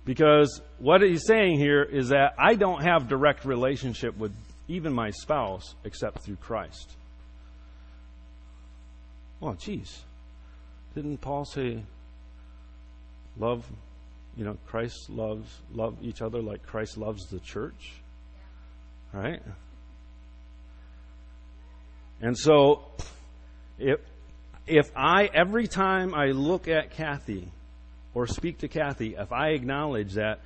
Because 0.06 0.62
what 0.80 1.02
he's 1.02 1.26
saying 1.26 1.60
here 1.60 1.84
is 1.84 2.10
that 2.10 2.34
I 2.40 2.56
don't 2.56 2.82
have 2.82 3.10
direct 3.10 3.44
relationship 3.44 4.18
with 4.18 4.34
even 4.70 4.94
my 4.94 5.10
spouse 5.10 5.76
except 5.84 6.22
through 6.24 6.38
Christ. 6.38 6.92
Well, 9.40 9.54
geez. 9.54 10.02
Didn't 10.96 11.18
Paul 11.18 11.46
say 11.46 11.84
love, 13.38 13.66
you 14.38 14.46
know, 14.46 14.58
Christ 14.68 15.10
loves 15.10 15.50
love 15.74 15.98
each 16.02 16.22
other 16.22 16.42
like 16.42 16.66
Christ 16.66 16.98
loves 16.98 17.26
the 17.26 17.40
church? 17.40 17.94
Right? 19.14 19.42
And 22.22 22.38
so 22.38 22.84
if 23.80 24.00
if 24.68 24.92
I 24.96 25.30
every 25.34 25.68
time 25.68 26.14
I 26.14 26.28
look 26.28 26.68
at 26.68 26.92
Kathy 26.92 27.50
or 28.14 28.28
speak 28.28 28.60
to 28.60 28.68
Kathy, 28.68 29.16
if 29.16 29.32
I 29.32 29.50
acknowledge 29.50 30.14
that 30.14 30.40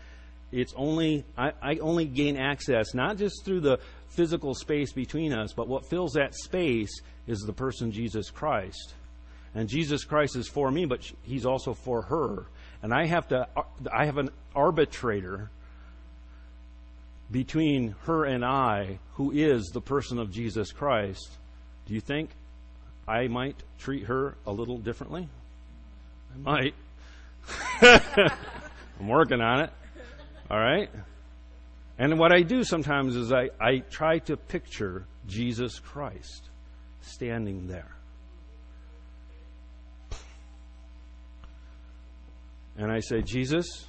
it's 0.51 0.73
only 0.75 1.25
I, 1.37 1.51
I, 1.61 1.75
only 1.77 2.05
gain 2.05 2.37
access 2.37 2.93
not 2.93 3.17
just 3.17 3.45
through 3.45 3.61
the 3.61 3.79
physical 4.09 4.53
space 4.53 4.91
between 4.91 5.33
us, 5.33 5.53
but 5.53 5.67
what 5.67 5.85
fills 5.85 6.13
that 6.13 6.35
space 6.35 7.01
is 7.27 7.39
the 7.39 7.53
person 7.53 7.91
Jesus 7.91 8.29
Christ. 8.29 8.93
And 9.53 9.67
Jesus 9.67 10.03
Christ 10.03 10.35
is 10.35 10.47
for 10.47 10.71
me, 10.71 10.85
but 10.85 11.01
he's 11.23 11.45
also 11.45 11.73
for 11.73 12.03
her. 12.03 12.45
And 12.83 12.93
I 12.93 13.05
have 13.05 13.27
to 13.29 13.47
I 13.91 14.05
have 14.05 14.17
an 14.17 14.29
arbitrator 14.55 15.49
between 17.31 17.95
her 18.03 18.25
and 18.25 18.43
I 18.43 18.99
who 19.13 19.31
is 19.31 19.69
the 19.73 19.81
person 19.81 20.19
of 20.19 20.31
Jesus 20.31 20.71
Christ. 20.71 21.29
Do 21.85 21.93
you 21.93 22.01
think 22.01 22.31
I 23.07 23.27
might 23.27 23.61
treat 23.79 24.05
her 24.05 24.35
a 24.45 24.51
little 24.51 24.77
differently? 24.77 25.29
I 26.33 26.37
might. 26.39 26.75
I'm 28.99 29.07
working 29.07 29.41
on 29.41 29.61
it. 29.61 29.69
All 30.49 30.59
right? 30.59 30.89
And 31.97 32.17
what 32.17 32.33
I 32.33 32.41
do 32.41 32.63
sometimes 32.63 33.15
is 33.15 33.31
I, 33.31 33.49
I 33.59 33.79
try 33.89 34.19
to 34.19 34.35
picture 34.35 35.05
Jesus 35.27 35.79
Christ 35.79 36.49
standing 37.01 37.67
there. 37.67 37.95
And 42.81 42.91
I 42.91 42.99
say, 42.99 43.21
Jesus, 43.21 43.85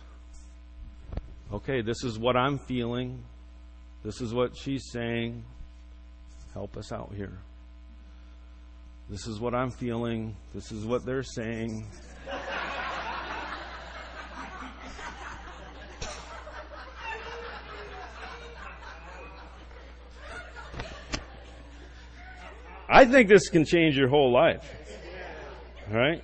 okay, 1.50 1.80
this 1.80 2.04
is 2.04 2.18
what 2.18 2.36
I'm 2.36 2.58
feeling. 2.58 3.24
This 4.04 4.20
is 4.20 4.34
what 4.34 4.54
she's 4.54 4.90
saying. 4.90 5.46
Help 6.52 6.76
us 6.76 6.92
out 6.92 7.10
here. 7.16 7.38
This 9.08 9.26
is 9.26 9.40
what 9.40 9.54
I'm 9.54 9.70
feeling. 9.70 10.36
This 10.52 10.70
is 10.72 10.84
what 10.84 11.06
they're 11.06 11.22
saying. 11.22 11.86
I 22.90 23.06
think 23.06 23.30
this 23.30 23.48
can 23.48 23.64
change 23.64 23.96
your 23.96 24.08
whole 24.08 24.30
life. 24.30 24.70
Right? 25.90 26.22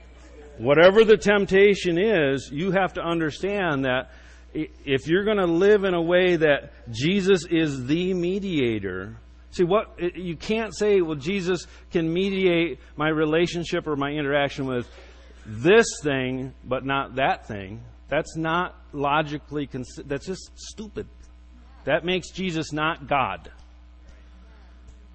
Whatever 0.58 1.04
the 1.04 1.16
temptation 1.16 1.98
is, 1.98 2.50
you 2.52 2.72
have 2.72 2.94
to 2.94 3.00
understand 3.00 3.84
that 3.84 4.10
if 4.52 5.06
you're 5.06 5.24
going 5.24 5.38
to 5.38 5.46
live 5.46 5.84
in 5.84 5.94
a 5.94 6.02
way 6.02 6.36
that 6.36 6.72
Jesus 6.90 7.44
is 7.48 7.86
the 7.86 8.12
mediator, 8.14 9.16
see 9.50 9.64
what 9.64 10.16
you 10.16 10.36
can't 10.36 10.76
say, 10.76 11.00
well, 11.00 11.14
Jesus 11.14 11.66
can 11.92 12.12
mediate 12.12 12.80
my 12.96 13.08
relationship 13.08 13.86
or 13.86 13.94
my 13.94 14.10
interaction 14.10 14.66
with 14.66 14.88
this 15.46 15.86
thing, 16.02 16.54
but 16.64 16.84
not 16.84 17.16
that 17.16 17.46
thing. 17.46 17.82
That's 18.08 18.36
not 18.36 18.74
logically, 18.92 19.68
that's 20.04 20.26
just 20.26 20.50
stupid. 20.56 21.06
That 21.84 22.04
makes 22.04 22.30
Jesus 22.30 22.72
not 22.72 23.06
God. 23.06 23.50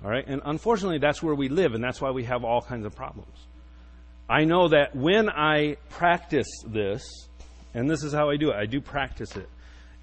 All 0.03 0.09
right? 0.09 0.25
And 0.25 0.41
unfortunately, 0.45 0.99
that's 0.99 1.21
where 1.21 1.35
we 1.35 1.49
live, 1.49 1.73
and 1.73 1.83
that's 1.83 1.99
why 2.01 2.11
we 2.11 2.23
have 2.25 2.43
all 2.43 2.61
kinds 2.61 2.85
of 2.85 2.95
problems. 2.95 3.35
I 4.29 4.45
know 4.45 4.69
that 4.69 4.95
when 4.95 5.29
I 5.29 5.77
practice 5.89 6.47
this, 6.65 7.03
and 7.73 7.89
this 7.89 8.03
is 8.03 8.13
how 8.13 8.29
I 8.29 8.37
do 8.37 8.51
it, 8.51 8.55
I 8.55 8.65
do 8.65 8.81
practice 8.81 9.35
it. 9.35 9.49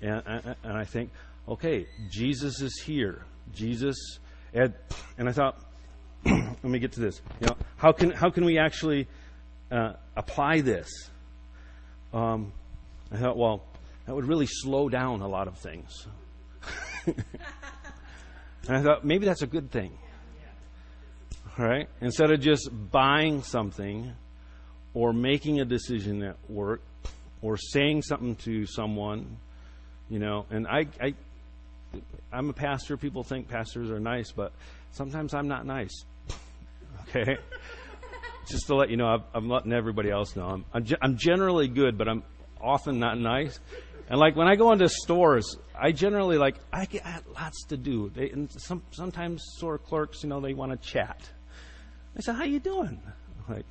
And, 0.03 0.23
and 0.63 0.77
I 0.77 0.85
think, 0.85 1.11
okay, 1.49 1.87
Jesus 2.11 2.61
is 2.61 2.81
here. 2.85 3.25
Jesus, 3.53 4.19
and, 4.53 4.75
and 5.19 5.29
I 5.29 5.33
thought, 5.33 5.59
let 6.25 6.65
me 6.65 6.79
get 6.79 6.93
to 6.93 7.01
this. 7.01 7.21
You 7.41 7.49
know, 7.49 7.57
how 7.77 7.93
can, 7.93 8.11
how 8.11 8.31
can 8.31 8.45
we 8.45 8.59
actually 8.59 9.09
uh, 9.71 9.95
apply 10.17 10.61
this? 10.61 10.89
Um, 12.13 12.53
I 13.11 13.17
thought, 13.17 13.37
well, 13.37 13.65
that 14.07 14.15
would 14.15 14.27
really 14.27 14.47
slow 14.47 14.89
down 14.89 15.23
a 15.23 15.29
lot 15.29 15.49
of 15.49 15.59
things. 15.59 16.07
And 18.69 18.77
I 18.77 18.83
thought, 18.83 19.05
maybe 19.05 19.27
that's 19.27 19.43
a 19.43 19.47
good 19.47 19.71
thing. 19.71 19.97
Right? 21.59 21.89
Instead 22.01 22.31
of 22.31 22.41
just 22.41 22.71
buying 22.91 23.43
something 23.43 24.13
or 24.95 25.13
making 25.13 25.61
a 25.61 25.65
decision 25.65 26.23
at 26.23 26.37
work 26.49 26.83
or 27.43 27.57
saying 27.57 28.03
something 28.03 28.37
to 28.37 28.67
someone, 28.67 29.37
you 30.09 30.19
know, 30.19 30.47
and 30.51 30.67
I, 30.67 30.87
I 31.01 31.15
I'm 32.33 32.51
a 32.51 32.53
pastor. 32.53 32.97
People 32.97 33.25
think 33.25 33.49
pastors 33.49 33.91
are 33.91 34.01
nice, 34.01 34.33
but 34.33 34.53
sometimes 34.93 35.35
I'm 35.35 35.49
not 35.49 35.67
nice. 35.67 36.05
Okay? 37.09 37.39
Just 38.47 38.69
to 38.69 38.77
let 38.77 38.89
you 38.89 38.97
know, 38.97 39.07
i 39.07 39.19
I'm 39.35 39.49
letting 39.49 39.73
everybody 39.73 40.11
else 40.11 40.37
know. 40.37 40.47
I'm, 40.47 40.65
I'm, 40.73 40.87
I'm 41.03 41.17
generally 41.17 41.67
good, 41.67 41.99
but 41.99 42.09
I'm 42.09 42.23
often 42.61 43.01
not 43.01 43.19
nice. 43.19 43.59
And 44.09 44.21
like 44.21 44.37
when 44.37 44.47
I 44.47 44.55
go 44.55 44.71
into 44.71 44.89
stores, 44.89 45.57
I 45.77 45.91
generally 45.91 46.39
like 46.39 46.57
I 46.73 46.85
get 46.85 47.05
lots 47.35 47.65
to 47.69 47.77
do. 47.77 48.11
They, 48.11 48.31
and 48.31 48.49
some, 48.53 48.83
sometimes 48.93 49.43
store 49.57 49.79
clerks, 49.79 50.23
you 50.23 50.29
know, 50.29 50.41
they 50.41 50.55
want 50.55 50.71
to 50.71 50.89
chat. 50.89 51.21
I 52.17 52.21
said, 52.21 52.35
"How 52.35 52.45
you 52.45 52.61
doing?" 52.61 53.01
Like 53.49 53.67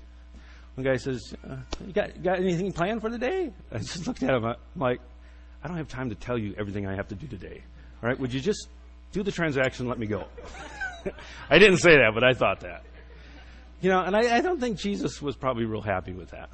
one 0.75 0.85
guy 0.85 0.97
says, 0.97 1.33
uh, 1.49 1.57
"You 1.85 1.93
got 1.93 2.21
got 2.23 2.39
anything 2.39 2.71
planned 2.71 3.01
for 3.01 3.09
the 3.09 3.17
day?" 3.17 3.53
I 3.71 3.79
just 3.79 4.07
looked 4.07 4.23
at 4.23 4.29
him. 4.29 4.45
I'm 4.45 4.55
like, 4.75 4.99
"I 5.63 5.67
don't 5.67 5.77
have 5.77 5.87
time 5.87 6.09
to 6.09 6.15
tell 6.15 6.37
you 6.37 6.55
everything 6.57 6.87
I 6.87 6.95
have 6.95 7.07
to 7.09 7.15
do 7.15 7.27
today. 7.27 7.63
All 8.01 8.09
right, 8.09 8.19
would 8.19 8.33
you 8.33 8.39
just 8.39 8.67
do 9.11 9.23
the 9.23 9.31
transaction 9.31 9.83
and 9.83 9.89
let 9.89 9.99
me 9.99 10.07
go?" 10.07 10.25
I 11.49 11.59
didn't 11.59 11.77
say 11.77 11.97
that, 11.97 12.11
but 12.13 12.23
I 12.23 12.33
thought 12.33 12.61
that. 12.61 12.83
You 13.81 13.89
know, 13.89 14.01
and 14.01 14.15
I, 14.15 14.37
I 14.37 14.41
don't 14.41 14.59
think 14.59 14.77
Jesus 14.77 15.21
was 15.21 15.35
probably 15.35 15.65
real 15.65 15.81
happy 15.81 16.11
with 16.11 16.31
that. 16.31 16.49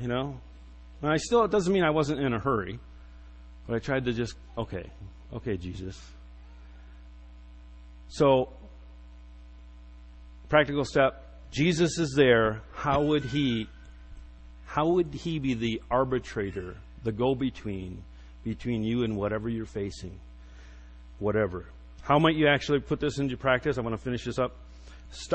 You 0.00 0.08
know, 0.08 0.40
and 1.02 1.10
I 1.10 1.16
still, 1.18 1.44
it 1.44 1.50
doesn't 1.50 1.72
mean 1.72 1.84
I 1.84 1.90
wasn't 1.90 2.20
in 2.20 2.32
a 2.32 2.38
hurry, 2.38 2.78
but 3.66 3.76
I 3.76 3.78
tried 3.78 4.06
to 4.06 4.12
just, 4.12 4.34
okay, 4.58 4.90
okay, 5.32 5.56
Jesus. 5.56 6.00
So, 8.08 8.50
practical 10.48 10.84
step 10.84 11.22
Jesus 11.50 11.98
is 11.98 12.12
there. 12.14 12.62
How 12.72 13.02
would 13.02 13.24
he, 13.24 13.68
how 14.66 14.88
would 14.88 15.14
he 15.14 15.38
be 15.38 15.54
the 15.54 15.82
arbitrator, 15.90 16.76
the 17.02 17.12
go 17.12 17.34
between, 17.34 18.02
between 18.44 18.82
you 18.82 19.04
and 19.04 19.16
whatever 19.16 19.48
you're 19.48 19.64
facing? 19.64 20.20
Whatever. 21.18 21.66
How 22.02 22.18
might 22.18 22.36
you 22.36 22.46
actually 22.46 22.80
put 22.80 23.00
this 23.00 23.18
into 23.18 23.36
practice? 23.36 23.78
I 23.78 23.80
want 23.80 23.96
to 23.96 24.02
finish 24.02 24.24
this 24.24 24.38
up. 24.38 24.56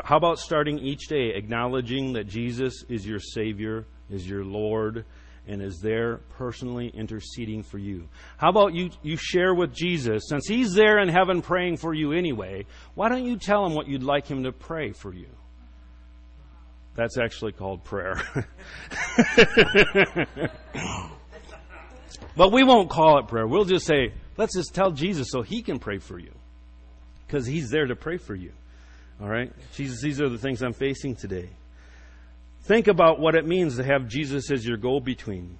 How 0.04 0.18
about 0.18 0.38
starting 0.38 0.80
each 0.80 1.08
day 1.08 1.34
acknowledging 1.34 2.14
that 2.14 2.28
Jesus 2.28 2.84
is 2.88 3.06
your 3.06 3.20
Savior, 3.20 3.86
is 4.10 4.28
your 4.30 4.44
Lord, 4.44 5.06
and 5.48 5.62
is 5.62 5.80
there 5.80 6.18
personally 6.38 6.90
interceding 6.94 7.64
for 7.64 7.78
you. 7.78 8.08
How 8.38 8.50
about 8.50 8.74
you, 8.74 8.92
you 9.02 9.18
share 9.18 9.54
with 9.54 9.74
Jesus, 9.74 10.24
since 10.28 10.48
He's 10.48 10.74
there 10.74 11.00
in 11.00 11.10
heaven 11.10 11.42
praying 11.42 11.78
for 11.78 11.94
you 11.94 12.12
anyway, 12.14 12.66
why 12.94 13.10
don't 13.10 13.26
you 13.26 13.38
tell 13.38 13.66
Him 13.66 13.74
what 13.74 13.88
you'd 13.88 14.04
like 14.04 14.28
Him 14.28 14.44
to 14.44 14.52
pray 14.52 14.92
for 14.92 15.14
you? 15.14 15.30
That's 16.96 17.18
actually 17.18 17.54
called 17.54 17.84
prayer. 17.84 18.22
but 22.36 22.52
we 22.52 22.64
won't 22.64 22.90
call 22.90 23.20
it 23.20 23.28
prayer. 23.28 23.48
We'll 23.48 23.66
just 23.66 23.86
say, 23.86 24.14
let's 24.38 24.56
just 24.56 24.76
tell 24.76 24.92
Jesus 24.92 25.30
so 25.32 25.42
He 25.42 25.62
can 25.62 25.80
pray 25.80 25.98
for 25.98 26.20
you. 26.20 26.34
Because 27.26 27.48
He's 27.48 27.70
there 27.70 27.88
to 27.88 27.96
pray 27.96 28.18
for 28.18 28.36
you. 28.36 28.52
All 29.22 29.30
right? 29.30 29.52
Jesus, 29.74 30.02
these 30.02 30.22
are 30.22 30.30
the 30.30 30.38
things 30.38 30.62
I'm 30.62 30.74
facing 30.74 31.16
today. 31.16 31.50
Think 32.64 32.88
about 32.88 33.20
what 33.20 33.36
it 33.36 33.46
means 33.46 33.78
to 33.78 33.84
have 33.84 34.08
Jesus 34.08 34.52
as 34.52 34.66
your 34.66 34.78
go 34.78 35.00
between. 35.00 35.58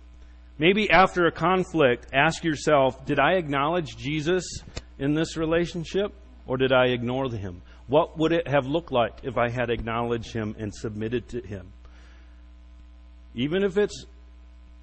Maybe 0.58 0.90
after 0.92 1.26
a 1.26 1.32
conflict, 1.32 2.08
ask 2.14 2.44
yourself 2.44 3.06
Did 3.06 3.20
I 3.20 3.34
acknowledge 3.34 3.98
Jesus 3.98 4.46
in 5.00 5.14
this 5.14 5.36
relationship 5.38 6.14
or 6.46 6.58
did 6.58 6.72
I 6.72 6.88
ignore 6.88 7.30
him? 7.30 7.62
What 7.88 8.18
would 8.18 8.32
it 8.32 8.48
have 8.48 8.68
looked 8.68 8.92
like 8.92 9.20
if 9.24 9.38
I 9.38 9.50
had 9.50 9.70
acknowledged 9.70 10.32
him 10.32 10.56
and 10.58 10.74
submitted 10.74 11.28
to 11.30 11.42
him? 11.42 11.74
Even 13.34 13.64
if 13.64 13.78
it's 13.78 14.06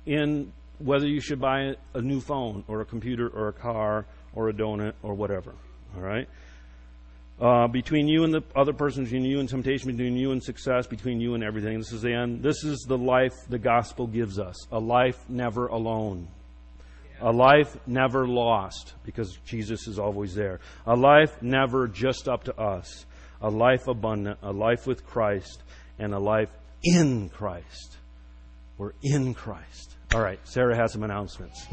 in 0.06 0.52
whether 0.78 1.06
you 1.06 1.20
should 1.20 1.40
buy 1.40 1.74
a 1.94 2.00
new 2.00 2.20
phone 2.20 2.64
or 2.68 2.80
a 2.80 2.84
computer 2.84 3.28
or 3.28 3.48
a 3.48 3.52
car 3.52 4.06
or 4.34 4.48
a 4.48 4.52
donut 4.52 4.94
or 5.02 5.14
whatever. 5.14 5.54
All 5.96 6.02
right? 6.02 6.28
Uh, 7.40 7.68
between 7.68 8.08
you 8.08 8.24
and 8.24 8.34
the 8.34 8.42
other 8.56 8.72
person, 8.72 9.04
between 9.04 9.24
you 9.24 9.40
and 9.40 9.48
temptation, 9.48 9.90
between 9.90 10.16
you 10.16 10.32
and 10.32 10.42
success, 10.42 10.86
between 10.86 11.20
you 11.20 11.34
and 11.34 11.44
everything. 11.44 11.78
This 11.78 11.92
is 11.92 12.02
the 12.02 12.12
end. 12.12 12.42
This 12.42 12.64
is 12.64 12.84
the 12.88 12.98
life 12.98 13.34
the 13.48 13.58
gospel 13.58 14.06
gives 14.06 14.38
us 14.38 14.56
a 14.72 14.78
life 14.78 15.18
never 15.28 15.68
alone. 15.68 16.28
A 17.20 17.32
life 17.32 17.76
never 17.86 18.28
lost 18.28 18.94
because 19.04 19.36
Jesus 19.44 19.88
is 19.88 19.98
always 19.98 20.34
there. 20.34 20.60
A 20.86 20.94
life 20.94 21.42
never 21.42 21.88
just 21.88 22.28
up 22.28 22.44
to 22.44 22.56
us. 22.60 23.06
A 23.40 23.50
life 23.50 23.88
abundant, 23.88 24.38
a 24.42 24.52
life 24.52 24.86
with 24.86 25.04
Christ, 25.06 25.62
and 25.98 26.12
a 26.12 26.18
life 26.18 26.50
in 26.82 27.28
Christ. 27.28 27.96
We're 28.78 28.92
in 29.02 29.34
Christ. 29.34 29.96
All 30.14 30.20
right, 30.20 30.40
Sarah 30.44 30.76
has 30.76 30.92
some 30.92 31.02
announcements. 31.02 31.66